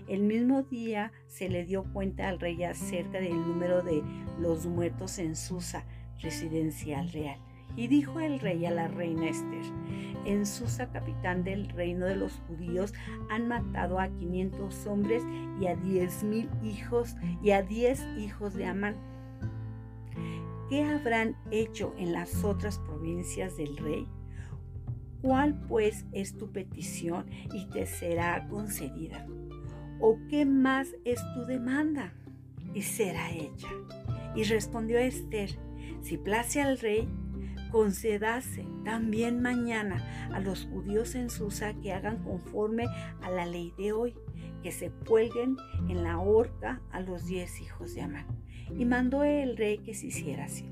El 0.07 0.21
mismo 0.21 0.63
día 0.63 1.11
se 1.27 1.49
le 1.49 1.65
dio 1.65 1.83
cuenta 1.91 2.29
al 2.29 2.39
rey 2.39 2.63
acerca 2.63 3.19
del 3.19 3.35
número 3.35 3.81
de 3.81 4.01
los 4.39 4.65
muertos 4.67 5.19
en 5.19 5.35
Susa, 5.35 5.83
residencial 6.21 7.09
real. 7.11 7.39
Y 7.79 7.87
dijo 7.87 8.19
el 8.19 8.41
rey 8.41 8.65
a 8.65 8.71
la 8.71 8.89
reina 8.89 9.29
Esther, 9.29 9.63
en 10.25 10.45
Susa, 10.45 10.91
capitán 10.91 11.45
del 11.45 11.69
reino 11.69 12.07
de 12.07 12.17
los 12.17 12.33
judíos, 12.45 12.93
han 13.29 13.47
matado 13.47 14.01
a 14.01 14.09
500 14.09 14.85
hombres 14.85 15.23
y 15.61 15.67
a 15.67 15.77
diez 15.77 16.21
mil 16.25 16.49
hijos 16.61 17.15
y 17.41 17.51
a 17.51 17.61
diez 17.61 18.05
hijos 18.17 18.53
de 18.53 18.65
Amán. 18.65 18.97
¿Qué 20.69 20.83
habrán 20.83 21.37
hecho 21.51 21.95
en 21.97 22.11
las 22.11 22.43
otras 22.43 22.79
provincias 22.79 23.55
del 23.55 23.77
rey? 23.77 24.05
¿Cuál 25.21 25.57
pues 25.69 26.05
es 26.11 26.35
tu 26.35 26.51
petición 26.51 27.27
y 27.53 27.69
te 27.69 27.85
será 27.85 28.45
concedida? 28.49 29.25
¿O 30.01 30.17
qué 30.29 30.43
más 30.43 30.89
es 31.05 31.21
tu 31.33 31.45
demanda? 31.45 32.13
Y 32.73 32.81
será 32.81 33.31
hecha. 33.31 33.69
Y 34.35 34.43
respondió 34.43 34.99
Esther, 34.99 35.57
si 36.01 36.17
place 36.17 36.61
al 36.61 36.77
rey, 36.77 37.07
concedase 37.71 38.65
también 38.83 39.41
mañana 39.41 40.03
a 40.33 40.39
los 40.39 40.65
judíos 40.65 41.15
en 41.15 41.29
Susa 41.29 41.73
que 41.73 41.93
hagan 41.93 42.23
conforme 42.23 42.85
a 43.21 43.29
la 43.29 43.45
ley 43.45 43.73
de 43.77 43.91
hoy, 43.91 44.15
que 44.63 44.71
se 44.71 44.91
cuelguen 45.07 45.57
en 45.87 46.03
la 46.03 46.19
horca 46.19 46.81
a 46.91 46.99
los 46.99 47.25
diez 47.25 47.61
hijos 47.61 47.95
de 47.95 48.01
Amán. 48.01 48.27
Y 48.77 48.85
mandó 48.85 49.23
el 49.23 49.57
rey 49.57 49.79
que 49.79 49.93
se 49.93 50.07
hiciera 50.07 50.45
así 50.45 50.69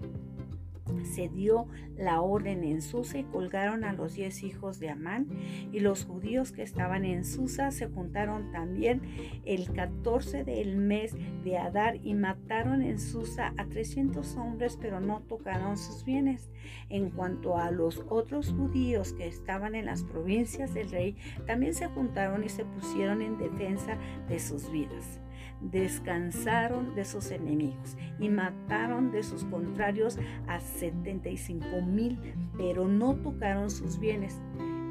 se 1.08 1.30
dio 1.30 1.68
la 1.98 2.22
orden 2.22 2.64
en 2.64 2.82
Susa 2.82 3.18
y 3.18 3.24
colgaron 3.24 3.84
a 3.84 3.94
los 3.94 4.14
diez 4.14 4.44
hijos 4.44 4.80
de 4.80 4.90
Amán 4.90 5.28
y 5.72 5.80
los 5.80 6.06
judíos 6.06 6.52
que 6.52 6.62
estaban 6.62 7.06
en 7.06 7.26
Susa 7.26 7.72
se 7.72 7.88
juntaron 7.88 8.52
también 8.52 9.02
el 9.46 9.72
14 9.72 10.44
del 10.44 10.78
mes 10.78 11.16
de 11.44 11.58
Adar 11.58 11.98
y 12.04 12.14
mataron 12.14 12.82
en 12.84 13.00
Susa 13.00 13.54
a 13.58 13.66
300 13.66 14.36
hombres 14.36 14.78
pero 14.80 15.00
no 15.00 15.22
tocaron 15.22 15.78
sus 15.78 16.04
bienes. 16.04 16.52
En 16.90 17.10
cuanto 17.10 17.58
a 17.58 17.72
los 17.72 18.06
otros 18.10 18.54
judíos 18.54 19.14
que 19.14 19.28
estaban 19.28 19.76
en 19.76 19.86
las 19.86 20.04
provincias 20.04 20.74
del 20.74 20.90
rey, 20.90 21.16
también 21.46 21.74
se 21.74 21.88
juntaron 21.88 22.44
y 22.44 22.50
se 22.50 22.66
pusieron 22.66 23.22
en 23.22 23.38
defensa 23.38 23.98
de 24.28 24.40
sus 24.40 24.70
vidas 24.72 25.22
descansaron 25.62 26.96
de 26.96 27.06
sus 27.06 27.32
enemigos 27.32 27.98
y 28.20 28.30
mataron 28.30 29.12
de 29.12 29.24
sus 29.24 29.44
contrarios 29.46 30.18
a 30.48 30.60
75 30.60 31.82
mil, 31.82 32.20
pero 32.58 32.88
no 32.88 33.16
tocaron 33.16 33.70
sus 33.70 34.00
bienes. 34.00 34.40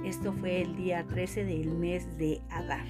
Esto 0.05 0.33
fue 0.33 0.63
el 0.63 0.77
día 0.77 1.05
13 1.05 1.45
del 1.45 1.73
mes 1.73 2.17
de 2.17 2.41
Adar. 2.51 2.87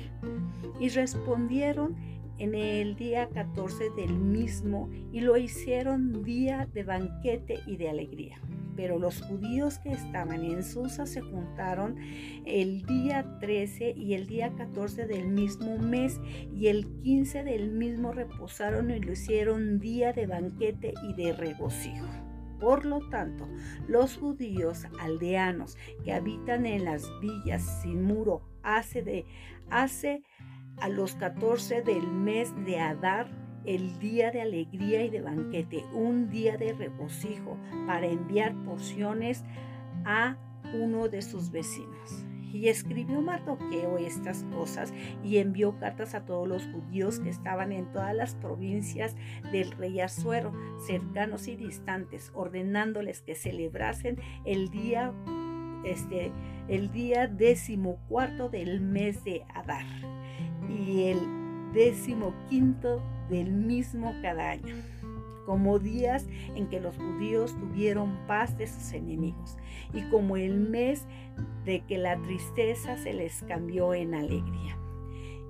Y 0.78 0.90
respondieron 0.90 1.97
en 2.38 2.54
el 2.54 2.96
día 2.96 3.28
14 3.28 3.90
del 3.90 4.18
mismo 4.18 4.88
y 5.12 5.20
lo 5.20 5.36
hicieron 5.36 6.22
día 6.22 6.68
de 6.72 6.84
banquete 6.84 7.60
y 7.66 7.76
de 7.76 7.88
alegría. 7.88 8.40
Pero 8.76 8.98
los 8.98 9.22
judíos 9.22 9.78
que 9.78 9.90
estaban 9.90 10.44
en 10.44 10.62
Susa 10.62 11.06
se 11.06 11.22
juntaron 11.22 11.96
el 12.44 12.84
día 12.84 13.38
13 13.40 13.94
y 13.96 14.12
el 14.14 14.26
día 14.26 14.54
14 14.54 15.06
del 15.06 15.28
mismo 15.28 15.78
mes 15.78 16.20
y 16.54 16.66
el 16.66 16.86
15 17.02 17.42
del 17.44 17.70
mismo 17.70 18.12
reposaron 18.12 18.90
y 18.90 19.00
lo 19.00 19.12
hicieron 19.12 19.78
día 19.78 20.12
de 20.12 20.26
banquete 20.26 20.92
y 21.08 21.14
de 21.14 21.32
regocijo. 21.32 22.06
Por 22.60 22.84
lo 22.84 23.00
tanto, 23.08 23.48
los 23.86 24.16
judíos 24.16 24.86
aldeanos 25.00 25.76
que 26.04 26.12
habitan 26.12 26.66
en 26.66 26.84
las 26.84 27.08
villas 27.20 27.82
sin 27.82 28.02
muro 28.02 28.42
hace 28.62 29.02
de 29.02 29.26
hace 29.70 30.22
a 30.80 30.88
los 30.88 31.14
14 31.14 31.83
del 31.83 32.06
mes 32.06 32.54
de 32.64 32.78
Adar 32.80 33.28
el 33.66 33.99
día 33.99 34.30
de 34.30 34.42
alegría 34.42 35.04
y 35.04 35.11
de 35.11 35.21
banquete, 35.21 35.85
un 35.92 36.30
día 36.30 36.56
de 36.56 36.73
regocijo 36.73 37.59
para 37.87 38.06
enviar 38.06 38.54
porciones 38.64 39.45
a 40.04 40.37
uno 40.73 41.09
de 41.09 41.23
sus 41.23 41.50
vecinos. 41.50 42.25
Y 42.52 42.68
escribió 42.68 43.21
Mardoqueo 43.21 43.99
estas 43.99 44.45
cosas 44.45 44.95
y 45.23 45.38
envió 45.38 45.78
cartas 45.78 46.14
a 46.14 46.25
todos 46.25 46.49
los 46.49 46.64
judíos 46.68 47.18
que 47.18 47.28
estaban 47.28 47.73
en 47.73 47.90
todas 47.92 48.14
las 48.14 48.35
provincias 48.37 49.14
del 49.52 49.73
rey 49.73 50.00
Azuero, 50.00 50.52
cercanos 50.87 51.49
y 51.49 51.56
distantes, 51.56 52.30
ordenándoles 52.35 53.21
que 53.21 53.35
celebrasen 53.35 54.18
el 54.45 54.71
día, 54.71 55.12
este, 55.86 56.32
el 56.68 56.90
día 56.92 57.26
decimocuarto 57.26 58.48
del 58.48 58.80
mes 58.80 59.22
de 59.24 59.44
Adar 59.54 59.86
y 60.68 61.04
el 61.04 61.18
décimo 61.72 62.34
quinto 62.48 63.02
del 63.30 63.52
mismo 63.52 64.14
cada 64.22 64.50
año, 64.50 64.74
como 65.46 65.78
días 65.78 66.26
en 66.54 66.68
que 66.68 66.80
los 66.80 66.96
judíos 66.96 67.56
tuvieron 67.58 68.18
paz 68.26 68.56
de 68.58 68.66
sus 68.66 68.92
enemigos, 68.92 69.56
y 69.92 70.02
como 70.10 70.36
el 70.36 70.58
mes 70.58 71.06
de 71.64 71.80
que 71.80 71.98
la 71.98 72.20
tristeza 72.22 72.96
se 72.96 73.12
les 73.12 73.42
cambió 73.42 73.94
en 73.94 74.14
alegría, 74.14 74.76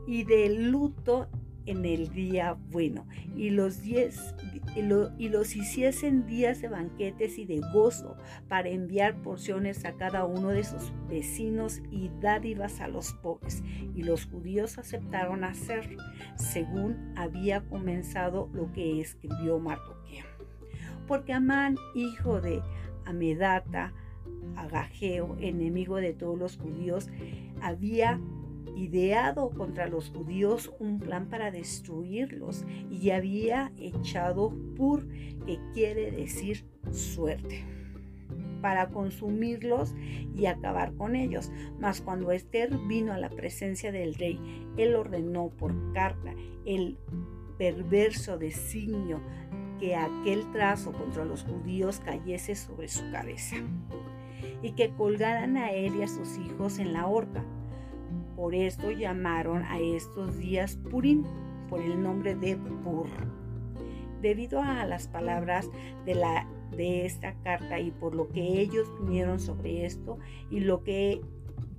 y 0.07 0.25
del 0.25 0.71
luto 0.71 1.29
en 1.67 1.85
el 1.85 2.11
día 2.13 2.57
bueno, 2.71 3.07
y 3.37 3.51
los, 3.51 3.83
diez, 3.83 4.35
y, 4.75 4.83
los 5.29 5.57
hiciesen 5.57 6.27
días 6.27 6.63
de 6.63 6.69
banquetes 6.69 7.39
y 7.39 7.45
de 7.45 7.61
gozo 7.73 8.17
para 8.49 8.69
enviar 8.69 9.21
porciones 9.23 9.85
a 9.85 9.93
cada 9.97 10.25
uno 10.25 10.51
de 10.51 10.65
sus 10.65 10.93
vecinos 11.09 11.83
y 11.91 12.11
dádivas 12.21 12.81
a 12.81 12.89
los 12.89 13.13
pobres. 13.15 13.63
Y 13.95 14.03
los 14.03 14.27
judíos 14.27 14.79
aceptaron 14.79 15.45
hacer 15.45 15.97
según 16.37 17.13
había 17.17 17.63
comenzado 17.63 18.49
lo 18.53 18.73
que 18.73 19.01
escribió 19.01 19.59
Mardoqueo. 19.59 20.25
Porque 21.07 21.33
Amán, 21.33 21.77
hijo 21.95 22.41
de 22.41 22.63
Amedata, 23.05 23.93
Agageo, 24.57 25.37
enemigo 25.41 25.97
de 25.97 26.13
todos 26.13 26.39
los 26.39 26.57
judíos, 26.57 27.09
había 27.61 28.21
ideado 28.75 29.51
contra 29.51 29.87
los 29.87 30.11
judíos 30.11 30.73
un 30.79 30.99
plan 30.99 31.29
para 31.29 31.51
destruirlos 31.51 32.65
y 32.91 33.11
había 33.11 33.73
echado 33.79 34.53
pur, 34.77 35.07
que 35.47 35.59
quiere 35.73 36.11
decir 36.11 36.65
suerte, 36.91 37.65
para 38.61 38.89
consumirlos 38.89 39.95
y 40.35 40.47
acabar 40.47 40.95
con 40.95 41.15
ellos. 41.15 41.53
Mas 41.79 42.01
cuando 42.01 42.33
Esther 42.33 42.77
vino 42.89 43.13
a 43.13 43.19
la 43.19 43.31
presencia 43.31 43.93
del 43.93 44.15
rey, 44.15 44.41
él 44.77 44.95
ordenó 44.97 45.51
por 45.51 45.93
carta 45.93 46.35
el 46.65 46.99
perverso 47.59 48.39
designio 48.39 49.21
que 49.79 49.95
aquel 49.95 50.51
trazo 50.53 50.93
contra 50.93 51.25
los 51.25 51.45
judíos 51.45 52.01
cayese 52.01 52.57
sobre 52.57 52.89
su 52.89 53.11
cabeza 53.11 53.57
y 54.63 54.73
que 54.73 54.91
colgaran 54.91 55.57
a 55.57 55.71
él 55.71 55.97
y 55.97 56.03
a 56.03 56.09
sus 56.09 56.39
hijos 56.39 56.79
en 56.79 56.93
la 56.93 57.07
horca 57.07 57.45
por 58.37 58.55
esto 58.55 58.91
llamaron 58.91 59.63
a 59.63 59.81
estos 59.81 60.37
días 60.37 60.77
Purim, 60.91 61.25
por 61.69 61.81
el 61.81 62.01
nombre 62.03 62.35
de 62.35 62.57
Pur. 62.85 63.09
Debido 64.21 64.61
a 64.63 64.85
las 64.85 65.09
palabras 65.09 65.69
de, 66.05 66.15
la, 66.15 66.47
de 66.77 67.07
esta 67.07 67.35
carta 67.43 67.81
y 67.81 67.91
por 67.91 68.15
lo 68.15 68.29
que 68.29 68.61
ellos 68.61 68.89
vinieron 69.01 69.41
sobre 69.41 69.87
esto 69.87 70.19
y 70.51 70.61
lo 70.61 70.85
que 70.85 71.21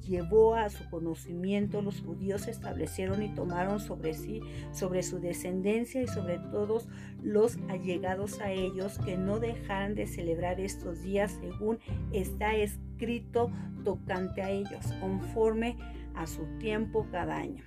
llevó 0.07 0.55
a 0.55 0.69
su 0.69 0.89
conocimiento, 0.89 1.81
los 1.81 2.01
judíos 2.01 2.47
establecieron 2.47 3.21
y 3.21 3.29
tomaron 3.29 3.79
sobre 3.79 4.13
sí, 4.13 4.41
sobre 4.71 5.03
su 5.03 5.19
descendencia 5.19 6.01
y 6.01 6.07
sobre 6.07 6.39
todos 6.39 6.87
los 7.21 7.57
allegados 7.69 8.39
a 8.39 8.51
ellos, 8.51 8.99
que 8.99 9.17
no 9.17 9.39
dejaran 9.39 9.95
de 9.95 10.07
celebrar 10.07 10.59
estos 10.59 11.03
días 11.03 11.37
según 11.41 11.79
está 12.13 12.55
escrito 12.55 13.51
tocante 13.83 14.41
a 14.41 14.49
ellos, 14.49 14.85
conforme 15.01 15.77
a 16.17 16.27
su 16.27 16.45
tiempo 16.59 17.07
cada 17.11 17.37
año 17.37 17.63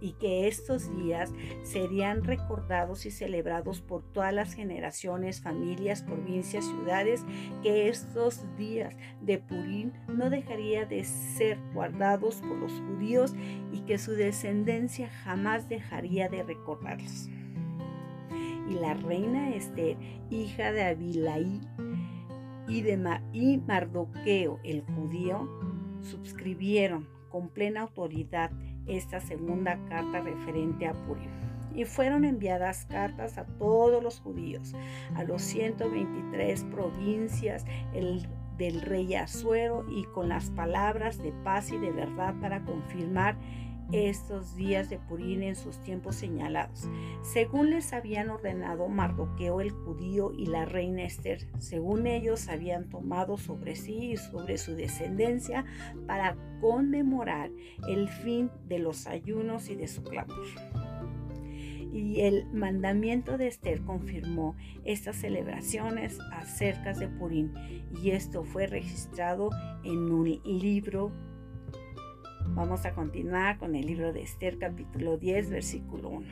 y 0.00 0.12
que 0.12 0.48
estos 0.48 0.94
días 0.96 1.32
serían 1.62 2.24
recordados 2.24 3.06
y 3.06 3.10
celebrados 3.10 3.80
por 3.80 4.02
todas 4.12 4.32
las 4.32 4.54
generaciones, 4.54 5.40
familias, 5.40 6.02
provincias, 6.02 6.64
ciudades, 6.64 7.24
que 7.62 7.88
estos 7.88 8.44
días 8.56 8.96
de 9.20 9.38
Purín 9.38 9.92
no 10.08 10.30
dejaría 10.30 10.86
de 10.86 11.04
ser 11.04 11.58
guardados 11.74 12.36
por 12.36 12.56
los 12.58 12.72
judíos 12.72 13.34
y 13.72 13.80
que 13.80 13.98
su 13.98 14.12
descendencia 14.12 15.10
jamás 15.24 15.68
dejaría 15.68 16.28
de 16.28 16.42
recordarlos. 16.42 17.28
Y 18.70 18.74
la 18.74 18.94
reina 18.94 19.54
Esther, 19.54 19.96
hija 20.30 20.72
de 20.72 20.84
Abilaí 20.84 21.60
y 22.68 22.82
de 22.82 22.98
Mardoqueo, 23.66 24.60
el 24.62 24.82
judío, 24.82 25.48
suscribieron 26.02 27.17
con 27.28 27.48
plena 27.48 27.82
autoridad 27.82 28.50
esta 28.86 29.20
segunda 29.20 29.78
carta 29.88 30.20
referente 30.20 30.86
a 30.86 30.92
Purim. 30.92 31.30
Y 31.74 31.84
fueron 31.84 32.24
enviadas 32.24 32.86
cartas 32.86 33.38
a 33.38 33.44
todos 33.44 34.02
los 34.02 34.20
judíos, 34.20 34.74
a 35.14 35.22
los 35.22 35.42
123 35.42 36.64
provincias, 36.64 37.64
el 37.94 38.26
del 38.58 38.82
rey 38.82 39.14
Azuero 39.14 39.86
y 39.88 40.04
con 40.06 40.28
las 40.28 40.50
palabras 40.50 41.22
de 41.22 41.32
paz 41.44 41.70
y 41.70 41.78
de 41.78 41.92
verdad 41.92 42.34
para 42.40 42.64
confirmar 42.64 43.36
estos 43.92 44.54
días 44.54 44.90
de 44.90 44.98
Purín 44.98 45.42
en 45.42 45.56
sus 45.56 45.78
tiempos 45.82 46.16
señalados, 46.16 46.88
según 47.22 47.70
les 47.70 47.92
habían 47.92 48.28
ordenado 48.30 48.88
Mardoqueo 48.88 49.60
el 49.60 49.70
judío 49.70 50.32
y 50.32 50.46
la 50.46 50.64
reina 50.64 51.04
Esther, 51.04 51.48
según 51.58 52.06
ellos 52.06 52.48
habían 52.48 52.88
tomado 52.88 53.38
sobre 53.38 53.76
sí 53.76 54.12
y 54.12 54.16
sobre 54.16 54.58
su 54.58 54.74
descendencia 54.74 55.64
para 56.06 56.36
conmemorar 56.60 57.50
el 57.88 58.08
fin 58.08 58.50
de 58.66 58.78
los 58.78 59.06
ayunos 59.06 59.70
y 59.70 59.76
de 59.76 59.88
su 59.88 60.02
clamor. 60.02 60.46
Y 61.90 62.20
el 62.20 62.46
mandamiento 62.52 63.38
de 63.38 63.48
Esther 63.48 63.80
confirmó 63.82 64.54
estas 64.84 65.16
celebraciones 65.16 66.18
acerca 66.32 66.92
de 66.92 67.08
Purín, 67.08 67.54
y 68.02 68.10
esto 68.10 68.44
fue 68.44 68.66
registrado 68.66 69.48
en 69.84 70.12
un 70.12 70.38
libro 70.44 71.12
Vamos 72.54 72.84
a 72.84 72.92
continuar 72.92 73.58
con 73.58 73.74
el 73.74 73.86
libro 73.86 74.12
de 74.12 74.22
Esther 74.22 74.58
capítulo 74.58 75.16
10 75.16 75.50
versículo 75.50 76.08
1. 76.08 76.26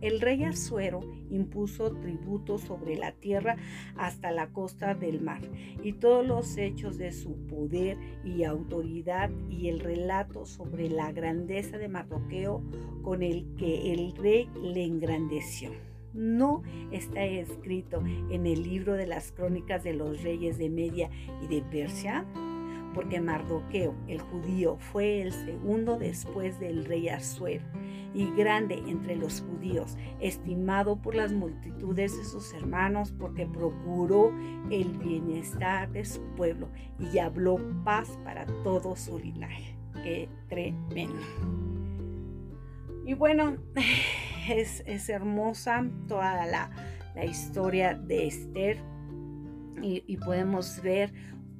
El 0.00 0.20
rey 0.20 0.42
Azuero 0.42 1.00
impuso 1.30 1.92
tributo 1.92 2.58
sobre 2.58 2.96
la 2.96 3.12
tierra 3.12 3.56
hasta 3.96 4.32
la 4.32 4.48
costa 4.48 4.94
del 4.94 5.20
mar, 5.20 5.40
y 5.82 5.92
todos 5.92 6.26
los 6.26 6.56
hechos 6.56 6.98
de 6.98 7.12
su 7.12 7.36
poder 7.46 7.96
y 8.24 8.42
autoridad 8.42 9.30
y 9.48 9.68
el 9.68 9.78
relato 9.78 10.44
sobre 10.44 10.90
la 10.90 11.12
grandeza 11.12 11.78
de 11.78 11.88
Mardoqueo 11.88 12.62
con 13.02 13.22
el 13.22 13.46
que 13.56 13.92
el 13.92 14.16
rey 14.16 14.48
le 14.60 14.84
engrandeció. 14.84 15.70
No 16.14 16.62
está 16.90 17.24
escrito 17.24 18.02
en 18.30 18.46
el 18.46 18.62
libro 18.62 18.94
de 18.94 19.06
las 19.06 19.32
crónicas 19.32 19.84
de 19.84 19.94
los 19.94 20.22
reyes 20.22 20.58
de 20.58 20.68
Media 20.68 21.10
y 21.42 21.46
de 21.46 21.62
Persia 21.62 22.26
porque 22.94 23.20
Mardoqueo, 23.20 23.94
el 24.08 24.20
judío, 24.20 24.76
fue 24.78 25.22
el 25.22 25.32
segundo 25.32 25.98
después 25.98 26.58
del 26.60 26.84
rey 26.84 27.08
Asuero 27.08 27.64
y 28.14 28.30
grande 28.36 28.82
entre 28.86 29.16
los 29.16 29.40
judíos, 29.40 29.96
estimado 30.20 31.00
por 31.00 31.14
las 31.14 31.32
multitudes 31.32 32.16
de 32.16 32.24
sus 32.24 32.52
hermanos, 32.52 33.12
porque 33.18 33.46
procuró 33.46 34.32
el 34.70 34.98
bienestar 34.98 35.90
de 35.90 36.04
su 36.04 36.20
pueblo 36.36 36.68
y 36.98 37.18
habló 37.18 37.58
paz 37.84 38.18
para 38.24 38.44
todo 38.62 38.96
su 38.96 39.18
linaje. 39.18 39.76
Qué 40.02 40.28
tremendo. 40.48 41.20
Y 43.06 43.14
bueno, 43.14 43.56
es, 44.48 45.08
hermosa 45.08 45.84
toda 46.06 46.46
la, 46.46 46.70
historia 47.24 47.94
de 47.94 48.26
Esther 48.26 48.78
y 49.82 50.16
podemos 50.18 50.80
ver 50.82 51.12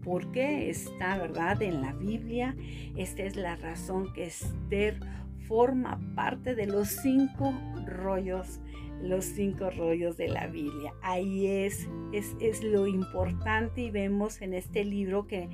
porque 0.04 0.70
está, 0.70 1.18
¿verdad?, 1.18 1.62
en 1.62 1.82
la 1.82 1.92
Biblia. 1.92 2.56
Esta 2.96 3.22
es 3.22 3.36
la 3.36 3.56
razón 3.56 4.12
que 4.12 4.24
Esther 4.24 4.98
forma 5.46 6.00
parte 6.14 6.54
de 6.54 6.66
los 6.66 6.88
cinco 6.88 7.52
rollos, 7.86 8.60
los 9.00 9.24
cinco 9.24 9.70
rollos 9.70 10.16
de 10.16 10.28
la 10.28 10.46
Biblia. 10.46 10.92
Ahí 11.02 11.46
es, 11.46 11.88
es, 12.12 12.36
es 12.40 12.62
lo 12.62 12.86
importante 12.86 13.82
y 13.82 13.90
vemos 13.90 14.40
en 14.40 14.54
este 14.54 14.84
libro 14.84 15.26
que 15.26 15.48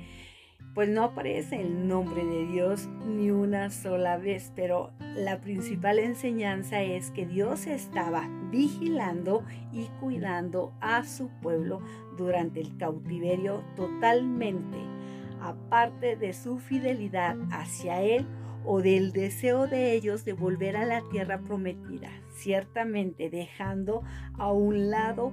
pues 0.73 0.89
no 0.89 1.03
aparece 1.03 1.61
el 1.61 1.87
nombre 1.87 2.23
de 2.23 2.45
Dios 2.47 2.87
ni 3.05 3.31
una 3.31 3.69
sola 3.69 4.17
vez, 4.17 4.51
pero 4.55 4.91
la 5.15 5.41
principal 5.41 5.99
enseñanza 5.99 6.81
es 6.81 7.11
que 7.11 7.25
Dios 7.25 7.67
estaba 7.67 8.29
vigilando 8.51 9.43
y 9.71 9.85
cuidando 9.99 10.73
a 10.81 11.03
su 11.03 11.29
pueblo 11.41 11.81
durante 12.17 12.61
el 12.61 12.77
cautiverio 12.77 13.63
totalmente, 13.75 14.77
aparte 15.41 16.15
de 16.15 16.33
su 16.33 16.59
fidelidad 16.59 17.37
hacia 17.51 18.01
Él 18.01 18.25
o 18.65 18.81
del 18.81 19.11
deseo 19.11 19.67
de 19.67 19.93
ellos 19.93 20.25
de 20.25 20.33
volver 20.33 20.77
a 20.77 20.85
la 20.85 21.01
tierra 21.09 21.39
prometida, 21.39 22.09
ciertamente 22.35 23.29
dejando 23.29 24.03
a 24.37 24.51
un 24.51 24.89
lado 24.89 25.31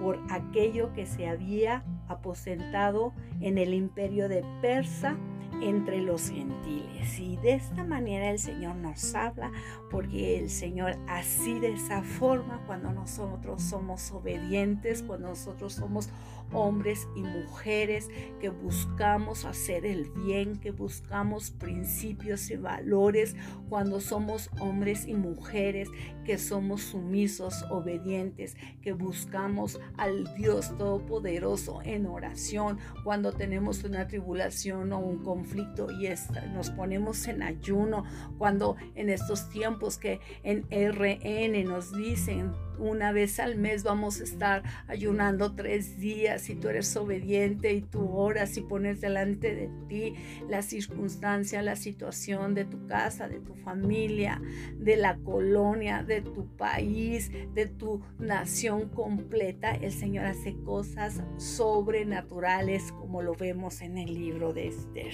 por 0.00 0.18
aquello 0.30 0.92
que 0.92 1.06
se 1.06 1.28
había 1.28 1.84
aposentado 2.08 3.12
en 3.40 3.58
el 3.58 3.74
imperio 3.74 4.28
de 4.28 4.44
Persa 4.60 5.16
entre 5.60 6.00
los 6.00 6.30
gentiles. 6.30 7.18
Y 7.18 7.36
de 7.38 7.54
esta 7.54 7.84
manera 7.84 8.30
el 8.30 8.38
Señor 8.38 8.76
nos 8.76 9.14
habla, 9.14 9.50
porque 9.90 10.38
el 10.38 10.50
Señor 10.50 10.96
así 11.08 11.58
de 11.58 11.72
esa 11.72 12.02
forma, 12.02 12.62
cuando 12.66 12.92
nosotros 12.92 13.62
somos 13.62 14.12
obedientes, 14.12 15.02
cuando 15.02 15.28
nosotros 15.28 15.74
somos 15.74 16.10
hombres 16.52 17.08
y 17.14 17.22
mujeres 17.22 18.08
que 18.40 18.48
buscamos 18.48 19.44
hacer 19.44 19.84
el 19.84 20.10
bien, 20.10 20.56
que 20.56 20.70
buscamos 20.70 21.50
principios 21.50 22.50
y 22.50 22.56
valores, 22.56 23.36
cuando 23.68 24.00
somos 24.00 24.50
hombres 24.60 25.06
y 25.06 25.14
mujeres 25.14 25.88
que 26.28 26.36
somos 26.36 26.82
sumisos, 26.82 27.64
obedientes, 27.70 28.54
que 28.82 28.92
buscamos 28.92 29.80
al 29.96 30.34
Dios 30.34 30.76
Todopoderoso 30.76 31.80
en 31.84 32.04
oración, 32.04 32.78
cuando 33.02 33.32
tenemos 33.32 33.82
una 33.82 34.06
tribulación 34.08 34.92
o 34.92 34.98
un 34.98 35.24
conflicto 35.24 35.90
y 35.90 36.06
nos 36.52 36.68
ponemos 36.68 37.26
en 37.28 37.42
ayuno, 37.42 38.04
cuando 38.36 38.76
en 38.94 39.08
estos 39.08 39.48
tiempos 39.48 39.96
que 39.96 40.20
en 40.42 40.64
RN 40.70 41.64
nos 41.64 41.96
dicen 41.96 42.52
una 42.78 43.12
vez 43.12 43.40
al 43.40 43.56
mes 43.56 43.82
vamos 43.82 44.20
a 44.20 44.24
estar 44.24 44.62
ayunando 44.86 45.54
tres 45.54 45.98
días 45.98 46.42
si 46.42 46.54
tú 46.54 46.68
eres 46.68 46.96
obediente 46.96 47.72
y 47.72 47.82
tú 47.82 48.08
oras 48.10 48.56
y 48.56 48.62
pones 48.62 49.00
delante 49.00 49.54
de 49.54 49.70
ti 49.88 50.14
la 50.48 50.62
circunstancia, 50.62 51.62
la 51.62 51.76
situación 51.76 52.54
de 52.54 52.64
tu 52.64 52.86
casa, 52.86 53.28
de 53.28 53.40
tu 53.40 53.54
familia, 53.54 54.40
de 54.76 54.96
la 54.96 55.16
colonia, 55.18 56.02
de 56.02 56.22
tu 56.22 56.46
país, 56.56 57.30
de 57.54 57.66
tu 57.66 58.02
nación 58.18 58.88
completa, 58.88 59.72
el 59.72 59.92
Señor 59.92 60.26
hace 60.26 60.54
cosas 60.64 61.22
sobrenaturales 61.36 62.92
como 62.92 63.22
lo 63.22 63.34
vemos 63.34 63.80
en 63.80 63.98
el 63.98 64.14
libro 64.14 64.52
de 64.52 64.68
Esther. 64.68 65.12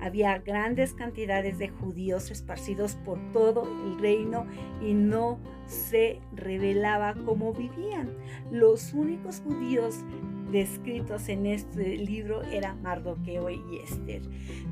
Había 0.00 0.38
grandes 0.38 0.94
cantidades 0.94 1.58
de 1.58 1.68
judíos 1.68 2.30
esparcidos 2.30 2.96
por 2.96 3.18
todo 3.32 3.68
el 3.86 3.98
reino 3.98 4.46
y 4.80 4.94
no 4.94 5.38
se 5.66 6.20
revelaba 6.34 7.14
cómo 7.24 7.52
vivían. 7.52 8.10
Los 8.50 8.92
únicos 8.92 9.40
judíos 9.40 10.04
descritos 10.52 11.30
en 11.30 11.46
este 11.46 11.96
libro 11.96 12.42
eran 12.42 12.82
Mardoqueo 12.82 13.48
y 13.48 13.78
Esther. 13.82 14.22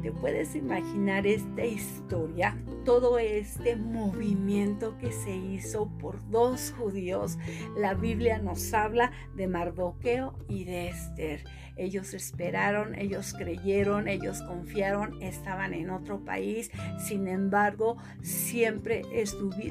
¿Te 0.03 0.13
puedes 0.13 0.55
imaginar 0.55 1.27
esta 1.27 1.65
historia? 1.65 2.57
Todo 2.85 3.19
este 3.19 3.77
movimiento 3.77 4.97
que 4.99 5.11
se 5.11 5.35
hizo 5.35 5.89
por 5.99 6.29
dos 6.31 6.75
judíos. 6.79 7.39
La 7.77 7.95
Biblia 7.95 8.39
nos 8.39 8.73
habla 8.75 9.11
de 9.35 9.49
Mardoqueo 9.49 10.35
y 10.49 10.65
de 10.65 10.89
Esther. 10.89 11.45
Ellos 11.77 12.13
esperaron, 12.13 12.95
ellos 12.99 13.33
creyeron, 13.33 14.07
ellos 14.07 14.43
confiaron, 14.43 15.23
estaban 15.23 15.73
en 15.73 15.89
otro 15.89 16.23
país. 16.23 16.71
Sin 16.99 17.27
embargo, 17.27 17.97
siempre 18.21 19.03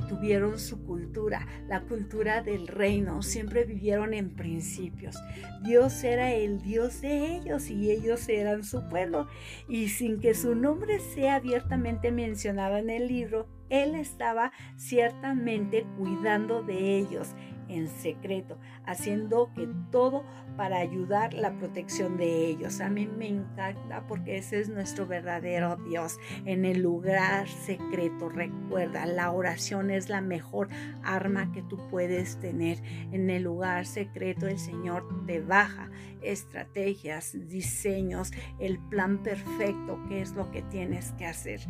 tuvieron 0.08 0.58
su 0.58 0.84
cultura, 0.86 1.46
la 1.68 1.82
cultura 1.82 2.42
del 2.42 2.68
reino. 2.68 3.22
Siempre 3.22 3.64
vivieron 3.64 4.16
en 4.16 4.32
principios. 4.32 5.18
Dios 5.62 5.99
era 6.04 6.34
el 6.34 6.62
Dios 6.62 7.02
de 7.02 7.36
ellos 7.36 7.70
y 7.70 7.92
ellos 7.92 8.28
eran 8.30 8.64
su 8.64 8.88
pueblo. 8.88 9.28
Y 9.68 9.90
sin 9.90 10.20
que 10.20 10.34
su 10.34 10.56
nombre 10.56 11.00
sea 11.00 11.36
abiertamente 11.36 12.12
mencionado 12.12 12.78
en 12.78 12.90
el 12.90 13.08
libro, 13.08 13.48
Él 13.70 13.96
estaba 13.96 14.52
ciertamente 14.76 15.86
cuidando 15.98 16.64
de 16.64 16.98
ellos 16.98 17.36
en 17.70 17.88
secreto, 17.88 18.58
haciendo 18.86 19.54
que 19.54 19.70
todo 19.92 20.26
para 20.58 20.80
ayudar 20.80 21.34
la 21.34 21.54
protección 21.58 22.18
de 22.18 22.48
ellos. 22.48 22.82
A 22.82 22.90
mí 22.90 23.08
me 23.08 23.28
encanta 23.28 24.06
porque 24.08 24.38
ese 24.38 24.60
es 24.60 24.70
nuestro 24.70 25.08
verdadero 25.08 25.78
Dios. 25.88 26.18
En 26.46 26.66
el 26.66 26.82
lugar 26.82 27.48
secreto, 27.48 28.28
recuerda, 28.28 29.06
la 29.06 29.32
oración 29.32 29.92
es 29.92 30.10
la 30.10 30.22
mejor 30.22 30.68
arma 31.04 31.52
que 31.52 31.62
tú 31.62 31.78
puedes 31.90 32.40
tener. 32.40 32.82
En 33.12 33.30
el 33.30 33.44
lugar 33.44 33.86
secreto 33.86 34.48
el 34.48 34.60
Señor 34.60 35.08
te 35.26 35.40
baja 35.40 35.90
estrategias, 36.22 37.38
diseños, 37.48 38.32
el 38.60 38.80
plan 38.90 39.24
perfecto, 39.24 40.00
qué 40.10 40.22
es 40.22 40.34
lo 40.34 40.52
que 40.52 40.64
tienes 40.64 41.14
que 41.14 41.26
hacer 41.26 41.62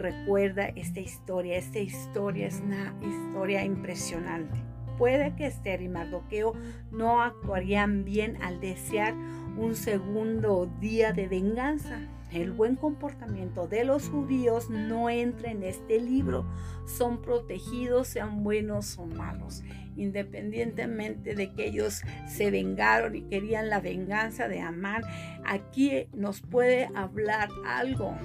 recuerda 0.00 0.66
esta 0.74 0.98
historia. 0.98 1.56
Esta 1.56 1.78
historia 1.78 2.48
es 2.48 2.60
una 2.60 2.94
historia 3.02 3.64
impresionante 3.64 4.70
puede 5.00 5.34
que 5.34 5.46
Esther 5.46 5.80
y 5.80 5.88
Mardoqueo 5.88 6.52
no 6.92 7.22
actuarían 7.22 8.04
bien 8.04 8.36
al 8.42 8.60
desear 8.60 9.14
un 9.56 9.74
segundo 9.74 10.70
día 10.78 11.14
de 11.14 11.26
venganza. 11.26 12.00
El 12.30 12.52
buen 12.52 12.76
comportamiento 12.76 13.66
de 13.66 13.84
los 13.86 14.10
judíos 14.10 14.68
no 14.68 15.08
entra 15.08 15.52
en 15.52 15.62
este 15.62 15.98
libro. 15.98 16.44
Son 16.86 17.22
protegidos, 17.22 18.08
sean 18.08 18.44
buenos 18.44 18.98
o 18.98 19.06
malos. 19.06 19.64
independientemente 19.96 21.34
de 21.34 21.52
que 21.52 21.66
ellos 21.66 22.02
se 22.28 22.50
vengaron 22.50 23.16
y 23.16 23.22
querían 23.22 23.68
la 23.68 23.80
venganza 23.80 24.48
de 24.48 24.60
Amán, 24.60 25.02
aquí 25.44 26.06
nos 26.14 26.40
puede 26.40 26.88
hablar 26.94 27.48
algo 27.66 28.16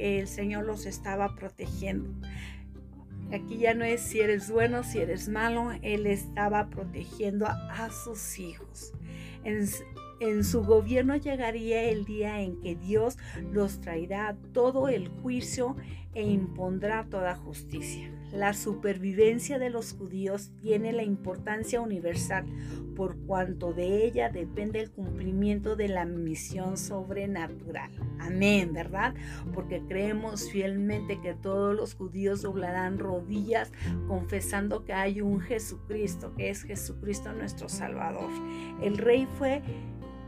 el 0.00 0.28
Señor 0.28 0.64
los 0.64 0.86
estaba 0.86 1.34
protegiendo. 1.34 2.10
Aquí 3.32 3.58
ya 3.58 3.74
no 3.74 3.84
es 3.84 4.00
si 4.00 4.20
eres 4.20 4.50
bueno, 4.50 4.82
si 4.82 4.98
eres 4.98 5.28
malo, 5.28 5.70
Él 5.82 6.06
estaba 6.06 6.68
protegiendo 6.68 7.46
a, 7.46 7.90
sus 7.90 8.38
hijos. 8.38 8.92
En, 9.44 9.68
en 10.20 10.44
su 10.44 10.64
gobierno 10.64 11.16
llegaría 11.16 11.84
el 11.84 12.04
día 12.04 12.40
en 12.40 12.60
que 12.60 12.74
Dios 12.74 13.18
los 13.52 13.80
traerá 13.80 14.36
todo 14.52 14.88
el 14.88 15.08
juicio 15.08 15.76
e 16.14 16.24
impondrá 16.24 17.06
toda 17.08 17.36
justicia. 17.36 18.10
La 18.32 18.54
supervivencia 18.54 19.58
de 19.58 19.70
los 19.70 19.92
judíos 19.92 20.52
tiene 20.62 20.92
la 20.92 21.02
importancia 21.02 21.80
universal 21.80 22.46
por 23.00 23.16
cuanto 23.16 23.72
de 23.72 24.04
ella 24.04 24.28
depende 24.28 24.78
el 24.78 24.90
cumplimiento 24.90 25.74
de 25.74 25.88
la 25.88 26.04
misión 26.04 26.76
sobrenatural. 26.76 27.90
Amén, 28.18 28.74
¿verdad? 28.74 29.14
Porque 29.54 29.80
creemos 29.88 30.50
fielmente 30.50 31.18
que 31.22 31.32
todos 31.32 31.74
los 31.74 31.94
judíos 31.94 32.42
doblarán 32.42 32.98
rodillas 32.98 33.72
confesando 34.06 34.84
que 34.84 34.92
hay 34.92 35.22
un 35.22 35.40
Jesucristo, 35.40 36.34
que 36.36 36.50
es 36.50 36.62
Jesucristo 36.62 37.32
nuestro 37.32 37.70
Salvador. 37.70 38.30
El 38.82 38.98
rey 38.98 39.26
fue 39.38 39.62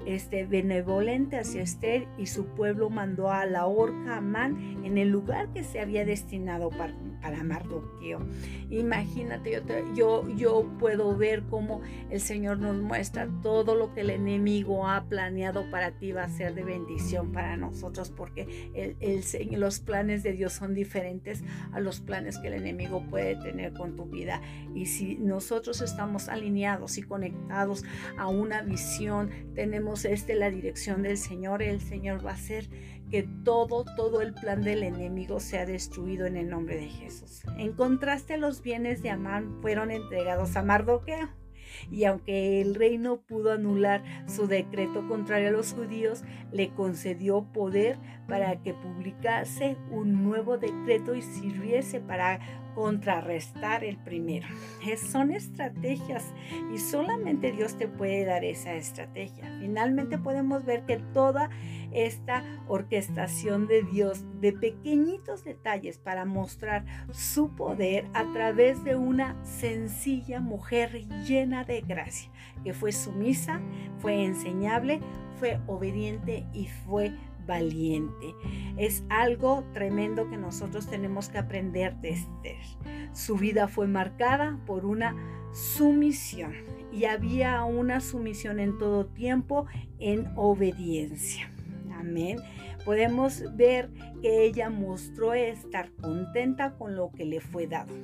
este, 0.07 0.47
benevolente 0.47 1.39
hacia 1.39 1.61
Esther 1.61 2.09
y 2.17 2.25
su 2.25 2.47
pueblo 2.47 2.89
mandó 2.89 3.31
a 3.31 3.45
la 3.45 3.67
horca 3.67 4.17
Amán 4.17 4.81
en 4.83 4.97
el 4.97 5.11
lugar 5.11 5.53
que 5.53 5.63
se 5.63 5.79
había 5.79 6.07
destinado 6.07 6.71
para, 6.71 6.95
para 7.23 7.43
Mardoqueo. 7.45 8.21
Imagínate, 8.71 9.53
yo, 9.53 9.95
yo, 9.95 10.29
yo 10.37 10.69
puedo 10.79 11.17
ver 11.17 11.45
cómo 11.49 11.81
el 12.11 12.21
Señor 12.21 12.59
nos 12.59 12.77
muestra 12.77 13.29
todo 13.43 13.75
lo 13.77 13.95
que 13.95 14.01
el 14.01 14.11
enemigo 14.11 14.89
ha 14.89 15.05
planeado 15.05 15.71
para 15.71 15.93
ti 15.93 16.13
va 16.13 16.25
a 16.25 16.29
ser 16.29 16.55
de 16.55 16.65
bendición 16.65 17.33
para 17.33 17.57
nosotros, 17.57 18.11
porque 18.11 18.71
el, 18.75 18.97
el, 19.01 19.61
los 19.61 19.81
planes 19.81 20.23
de 20.23 20.33
Dios 20.33 20.53
son 20.53 20.75
diferentes 20.75 21.45
a 21.73 21.81
los 21.81 22.01
planes 22.01 22.39
que 22.39 22.49
el 22.49 22.55
enemigo 22.55 23.03
puede 23.09 23.37
tener 23.37 23.73
con 23.73 23.97
tu 23.97 24.07
vida. 24.07 24.43
Y 24.75 24.87
si 24.87 25.17
nosotros 25.17 25.81
estamos 25.81 26.29
alineados 26.29 26.99
y 26.99 27.03
conectados 27.03 27.85
a 28.19 28.27
una 28.29 28.63
visión, 28.63 29.31
tenemos 29.55 30.05
este 30.05 30.35
la 30.35 30.51
dirección 30.51 31.03
del 31.03 31.19
Señor, 31.19 31.63
el 31.63 31.81
Señor 31.81 32.25
va 32.25 32.31
a 32.31 32.35
hacer 32.35 32.69
que 33.13 33.29
todo, 33.45 33.85
todo 33.95 34.23
el 34.23 34.33
plan 34.33 34.63
del 34.63 34.83
enemigo 34.83 35.39
sea 35.39 35.67
destruido 35.67 36.25
en 36.25 36.39
el 36.39 36.49
nombre 36.49 36.77
de 36.77 36.89
Jesús. 36.89 37.43
En 37.59 37.75
contraste, 37.75 38.39
los 38.39 38.63
bienes 38.63 39.03
de 39.03 39.11
Amán 39.11 39.59
fueron 39.61 39.91
entregados 39.91 40.57
a 40.57 40.63
Mardoqueo. 40.63 41.29
Y 41.91 42.05
aunque 42.05 42.63
el 42.63 42.75
rey 42.75 42.97
no 42.97 43.21
pudo 43.21 43.53
anular 43.53 44.03
su 44.27 44.47
decreto 44.47 45.07
contrario 45.09 45.49
a 45.49 45.53
los 45.53 45.75
judíos, 45.75 46.25
le 46.53 46.71
concedió 46.71 47.45
poder 47.53 47.99
para 48.29 48.63
que 48.63 48.73
publicase 48.73 49.77
un 49.91 50.25
nuevo 50.25 50.57
decreto 50.57 51.15
y 51.15 51.21
sirviese 51.21 52.01
para 52.01 52.41
contrarrestar 52.75 53.85
el 53.85 53.99
primero. 53.99 54.47
son 55.11 55.33
estrategias 55.33 56.25
y 56.73 56.79
solamente 56.79 57.53
Dios 57.53 57.77
te 57.77 57.89
puede 57.89 58.25
dar 58.25 58.45
esa 58.45 58.75
estrategia. 58.75 59.55
Finalmente 59.61 60.19
podemos 60.19 60.65
ver 60.65 60.85
que 60.87 60.97
toda 61.13 61.51
esta 61.95 62.45
orquestación 62.69 63.67
de 63.67 63.83
Dios 63.83 64.25
de 64.41 64.53
pequeñitos 64.53 65.45
detalles 65.45 65.99
para 65.99 66.25
mostrar 66.25 66.85
su 67.11 67.55
poder 67.55 68.07
a 68.15 68.33
través 68.33 68.83
de 68.85 68.97
una 68.97 69.43
sencilla 69.45 70.41
mujer 70.41 71.07
llena 71.27 71.65
de 71.65 71.81
gracia, 71.81 72.31
que 72.65 72.73
fue 72.73 72.93
sumisa, 72.93 73.61
fue 73.99 74.25
enseñable, 74.25 75.01
fue 75.39 75.61
obediente 75.67 76.47
y 76.53 76.69
fue 76.69 77.13
valiente. 77.47 78.35
Es 78.77 79.05
algo 79.09 79.65
tremendo 79.73 80.29
que 80.29 80.37
nosotros 80.37 80.89
tenemos 80.89 81.29
que 81.29 81.39
aprender 81.39 81.97
de 81.97 82.11
Esther. 82.11 82.63
Su 83.13 83.37
vida 83.37 83.69
fue 83.69 83.87
marcada 83.87 84.59
por 84.67 84.85
una 84.85 85.17
sumisión 85.53 86.53
y 86.93 87.05
había 87.05 87.65
una 87.65 88.01
sumisión 88.01 88.61
en 88.61 88.79
todo 88.79 89.07
tiempo 89.07 89.67
en 89.99 90.29
obediencia. 90.37 91.52
Amén. 92.03 92.39
Podemos 92.85 93.45
ver 93.57 93.91
que 94.21 94.45
ella 94.45 94.69
mostró 94.71 95.35
estar 95.35 95.93
contenta 95.93 96.75
con 96.75 96.97
lo 96.97 97.13
que 97.13 97.25
le 97.25 97.41
fue 97.41 97.69
dado. 97.69 97.95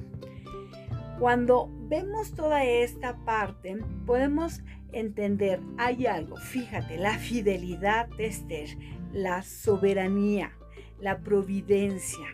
Cuando 1.19 1.69
vemos 1.89 2.33
toda 2.33 2.65
esta 2.65 3.17
parte, 3.25 3.77
podemos 4.07 4.63
entender, 4.93 5.61
hay 5.77 6.07
algo, 6.07 6.37
fíjate, 6.37 6.97
la 6.97 7.19
fidelidad 7.19 8.09
de 8.17 8.27
Esther, 8.27 8.69
la 9.13 9.43
soberanía, 9.43 10.53
la 11.01 11.19
providencia. 11.19 12.27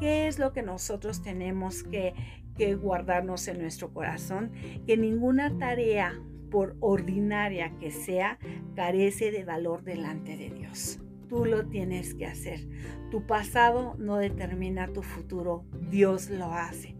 ¿Qué 0.00 0.26
es 0.26 0.38
lo 0.38 0.54
que 0.54 0.62
nosotros 0.62 1.22
tenemos 1.22 1.82
que, 1.82 2.14
que 2.56 2.74
guardarnos 2.74 3.46
en 3.48 3.60
nuestro 3.60 3.92
corazón? 3.92 4.52
Que 4.86 4.96
ninguna 4.96 5.58
tarea, 5.58 6.18
por 6.54 6.76
ordinaria 6.78 7.76
que 7.80 7.90
sea, 7.90 8.38
carece 8.76 9.32
de 9.32 9.42
valor 9.42 9.82
delante 9.82 10.36
de 10.36 10.50
Dios. 10.50 11.00
Tú 11.28 11.46
lo 11.46 11.66
tienes 11.66 12.14
que 12.14 12.26
hacer. 12.26 12.60
Tu 13.10 13.26
pasado 13.26 13.96
no 13.98 14.18
determina 14.18 14.86
tu 14.86 15.02
futuro, 15.02 15.64
Dios 15.90 16.30
lo 16.30 16.52
hace. 16.52 16.93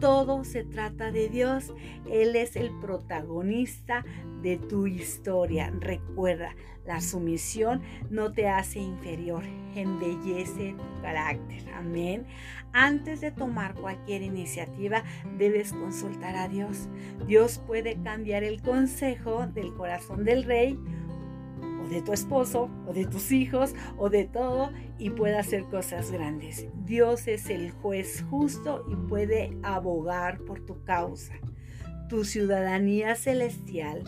Todo 0.00 0.44
se 0.44 0.64
trata 0.64 1.10
de 1.10 1.28
Dios. 1.28 1.72
Él 2.10 2.36
es 2.36 2.56
el 2.56 2.70
protagonista 2.80 4.04
de 4.42 4.58
tu 4.58 4.86
historia. 4.86 5.72
Recuerda, 5.80 6.54
la 6.86 7.00
sumisión 7.00 7.82
no 8.10 8.32
te 8.32 8.48
hace 8.48 8.78
inferior, 8.78 9.42
embellece 9.74 10.74
tu 10.74 11.02
carácter. 11.02 11.68
Amén. 11.74 12.26
Antes 12.72 13.20
de 13.20 13.32
tomar 13.32 13.74
cualquier 13.74 14.22
iniciativa, 14.22 15.02
debes 15.36 15.72
consultar 15.72 16.36
a 16.36 16.48
Dios. 16.48 16.88
Dios 17.26 17.60
puede 17.66 18.00
cambiar 18.02 18.44
el 18.44 18.62
consejo 18.62 19.46
del 19.48 19.74
corazón 19.74 20.24
del 20.24 20.44
rey 20.44 20.78
de 21.88 22.02
tu 22.02 22.12
esposo 22.12 22.68
o 22.86 22.92
de 22.92 23.06
tus 23.06 23.32
hijos 23.32 23.74
o 23.98 24.10
de 24.10 24.24
todo 24.24 24.70
y 24.98 25.10
puede 25.10 25.36
hacer 25.36 25.64
cosas 25.64 26.10
grandes. 26.10 26.66
Dios 26.84 27.28
es 27.28 27.50
el 27.50 27.70
juez 27.70 28.24
justo 28.30 28.84
y 28.90 28.96
puede 29.08 29.56
abogar 29.62 30.38
por 30.40 30.64
tu 30.64 30.82
causa. 30.84 31.34
Tu 32.08 32.24
ciudadanía 32.24 33.16
celestial 33.16 34.04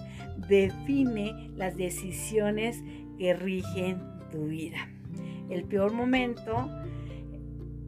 define 0.49 1.51
las 1.57 1.77
decisiones 1.77 2.83
que 3.19 3.35
rigen 3.35 4.01
tu 4.31 4.47
vida. 4.47 4.79
El 5.51 5.64
peor 5.64 5.93
momento 5.93 6.71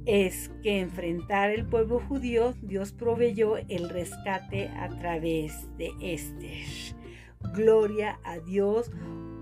es 0.06 0.50
que 0.62 0.80
enfrentar 0.80 1.50
el 1.50 1.66
pueblo 1.66 2.00
judío, 2.00 2.54
Dios 2.62 2.92
proveyó 2.92 3.56
el 3.56 3.88
rescate 3.88 4.68
a 4.68 4.88
través 4.88 5.68
de 5.76 5.92
Esther. 6.00 6.66
Gloria 7.54 8.18
a 8.24 8.38
Dios 8.38 8.90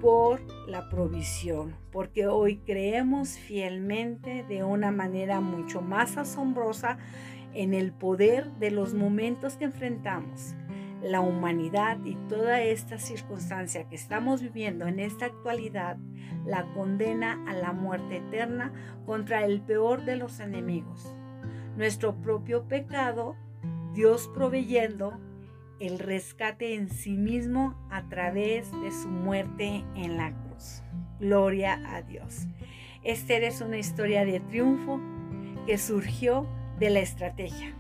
por 0.01 0.41
la 0.67 0.89
provisión, 0.89 1.75
porque 1.91 2.27
hoy 2.27 2.59
creemos 2.59 3.31
fielmente 3.31 4.45
de 4.49 4.65
una 4.65 4.91
manera 4.91 5.41
mucho 5.41 5.81
más 5.81 6.17
asombrosa 6.17 6.99
en 7.55 7.75
el 7.75 7.93
poder 7.93 8.51
de 8.53 8.71
los 8.71 8.95
momentos 8.95 9.57
que 9.57 9.65
enfrentamos. 9.65 10.55
La 11.03 11.21
humanidad 11.21 11.99
y 12.05 12.17
toda 12.29 12.61
esta 12.61 12.99
circunstancia 12.99 13.89
que 13.89 13.97
estamos 13.97 14.43
viviendo 14.43 14.87
en 14.87 14.99
esta 14.99 15.27
actualidad 15.27 15.97
la 16.45 16.65
condena 16.73 17.45
a 17.47 17.53
la 17.55 17.73
muerte 17.73 18.17
eterna 18.17 18.73
contra 19.07 19.45
el 19.45 19.61
peor 19.61 20.05
de 20.05 20.17
los 20.17 20.41
enemigos. 20.41 21.15
Nuestro 21.77 22.17
propio 22.21 22.65
pecado, 22.65 23.37
Dios 23.95 24.29
proveyendo 24.35 25.19
el 25.81 25.99
rescate 25.99 26.75
en 26.75 26.89
sí 26.89 27.17
mismo 27.17 27.77
a 27.91 28.09
través 28.09 28.71
de 28.83 28.91
su 28.91 29.09
muerte 29.09 29.85
en 29.95 30.17
la 30.17 30.33
cruz. 30.33 30.83
Gloria 31.21 31.81
a 31.95 32.03
Dios. 32.03 32.47
Esther 33.05 33.45
es 33.45 33.61
una 33.61 33.79
historia 33.79 34.25
de 34.25 34.41
triunfo 34.41 35.01
que 35.67 35.79
surgió 35.79 36.49
de 36.79 36.91
la 36.91 37.01
estrategia. 37.01 37.75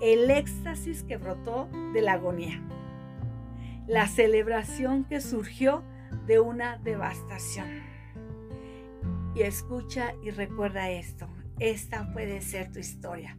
El 0.00 0.30
éxtasis 0.30 1.04
que 1.04 1.16
brotó 1.16 1.68
de 1.92 2.02
la 2.02 2.14
agonía. 2.14 2.60
La 3.86 4.08
celebración 4.08 5.04
que 5.04 5.20
surgió 5.20 5.84
de 6.26 6.40
una 6.40 6.78
devastación. 6.78 7.68
Y 9.34 9.42
escucha 9.42 10.14
y 10.22 10.30
recuerda 10.30 10.90
esto. 10.90 11.28
Esta 11.58 12.12
puede 12.12 12.40
ser 12.40 12.72
tu 12.72 12.78
historia. 12.78 13.36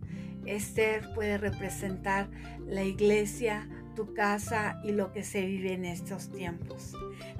Esther 0.47 1.13
puede 1.13 1.38
representar 1.38 2.29
la 2.65 2.83
iglesia, 2.83 3.67
tu 3.95 4.13
casa 4.13 4.79
y 4.83 4.91
lo 4.91 5.12
que 5.12 5.23
se 5.23 5.45
vive 5.45 5.73
en 5.73 5.86
estos 5.86 6.31
tiempos. 6.31 6.93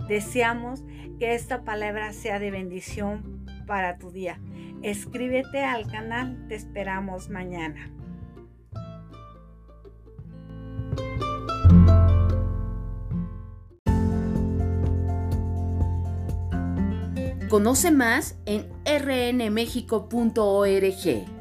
Deseamos 0.08 0.84
que 1.20 1.36
esta 1.36 1.64
palabra 1.64 2.14
sea 2.14 2.40
de 2.40 2.52
bendición 2.52 3.46
para 3.66 3.98
tu 3.98 4.12
día. 4.12 4.40
Escríbete 4.82 5.64
al 5.64 5.90
canal, 5.90 6.48
te 6.48 6.56
esperamos 6.56 7.30
mañana. 7.30 7.92
Conoce 17.50 17.92
más 17.92 18.38
en 18.46 18.68
rnmexico.org. 18.86 21.37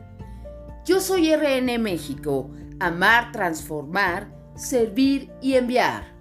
Yo 0.87 1.01
soy 1.01 1.35
RN 1.35 1.81
México, 1.81 2.49
amar, 2.79 3.33
transformar, 3.33 4.33
servir 4.55 5.33
y 5.43 5.55
enviar. 5.55 6.16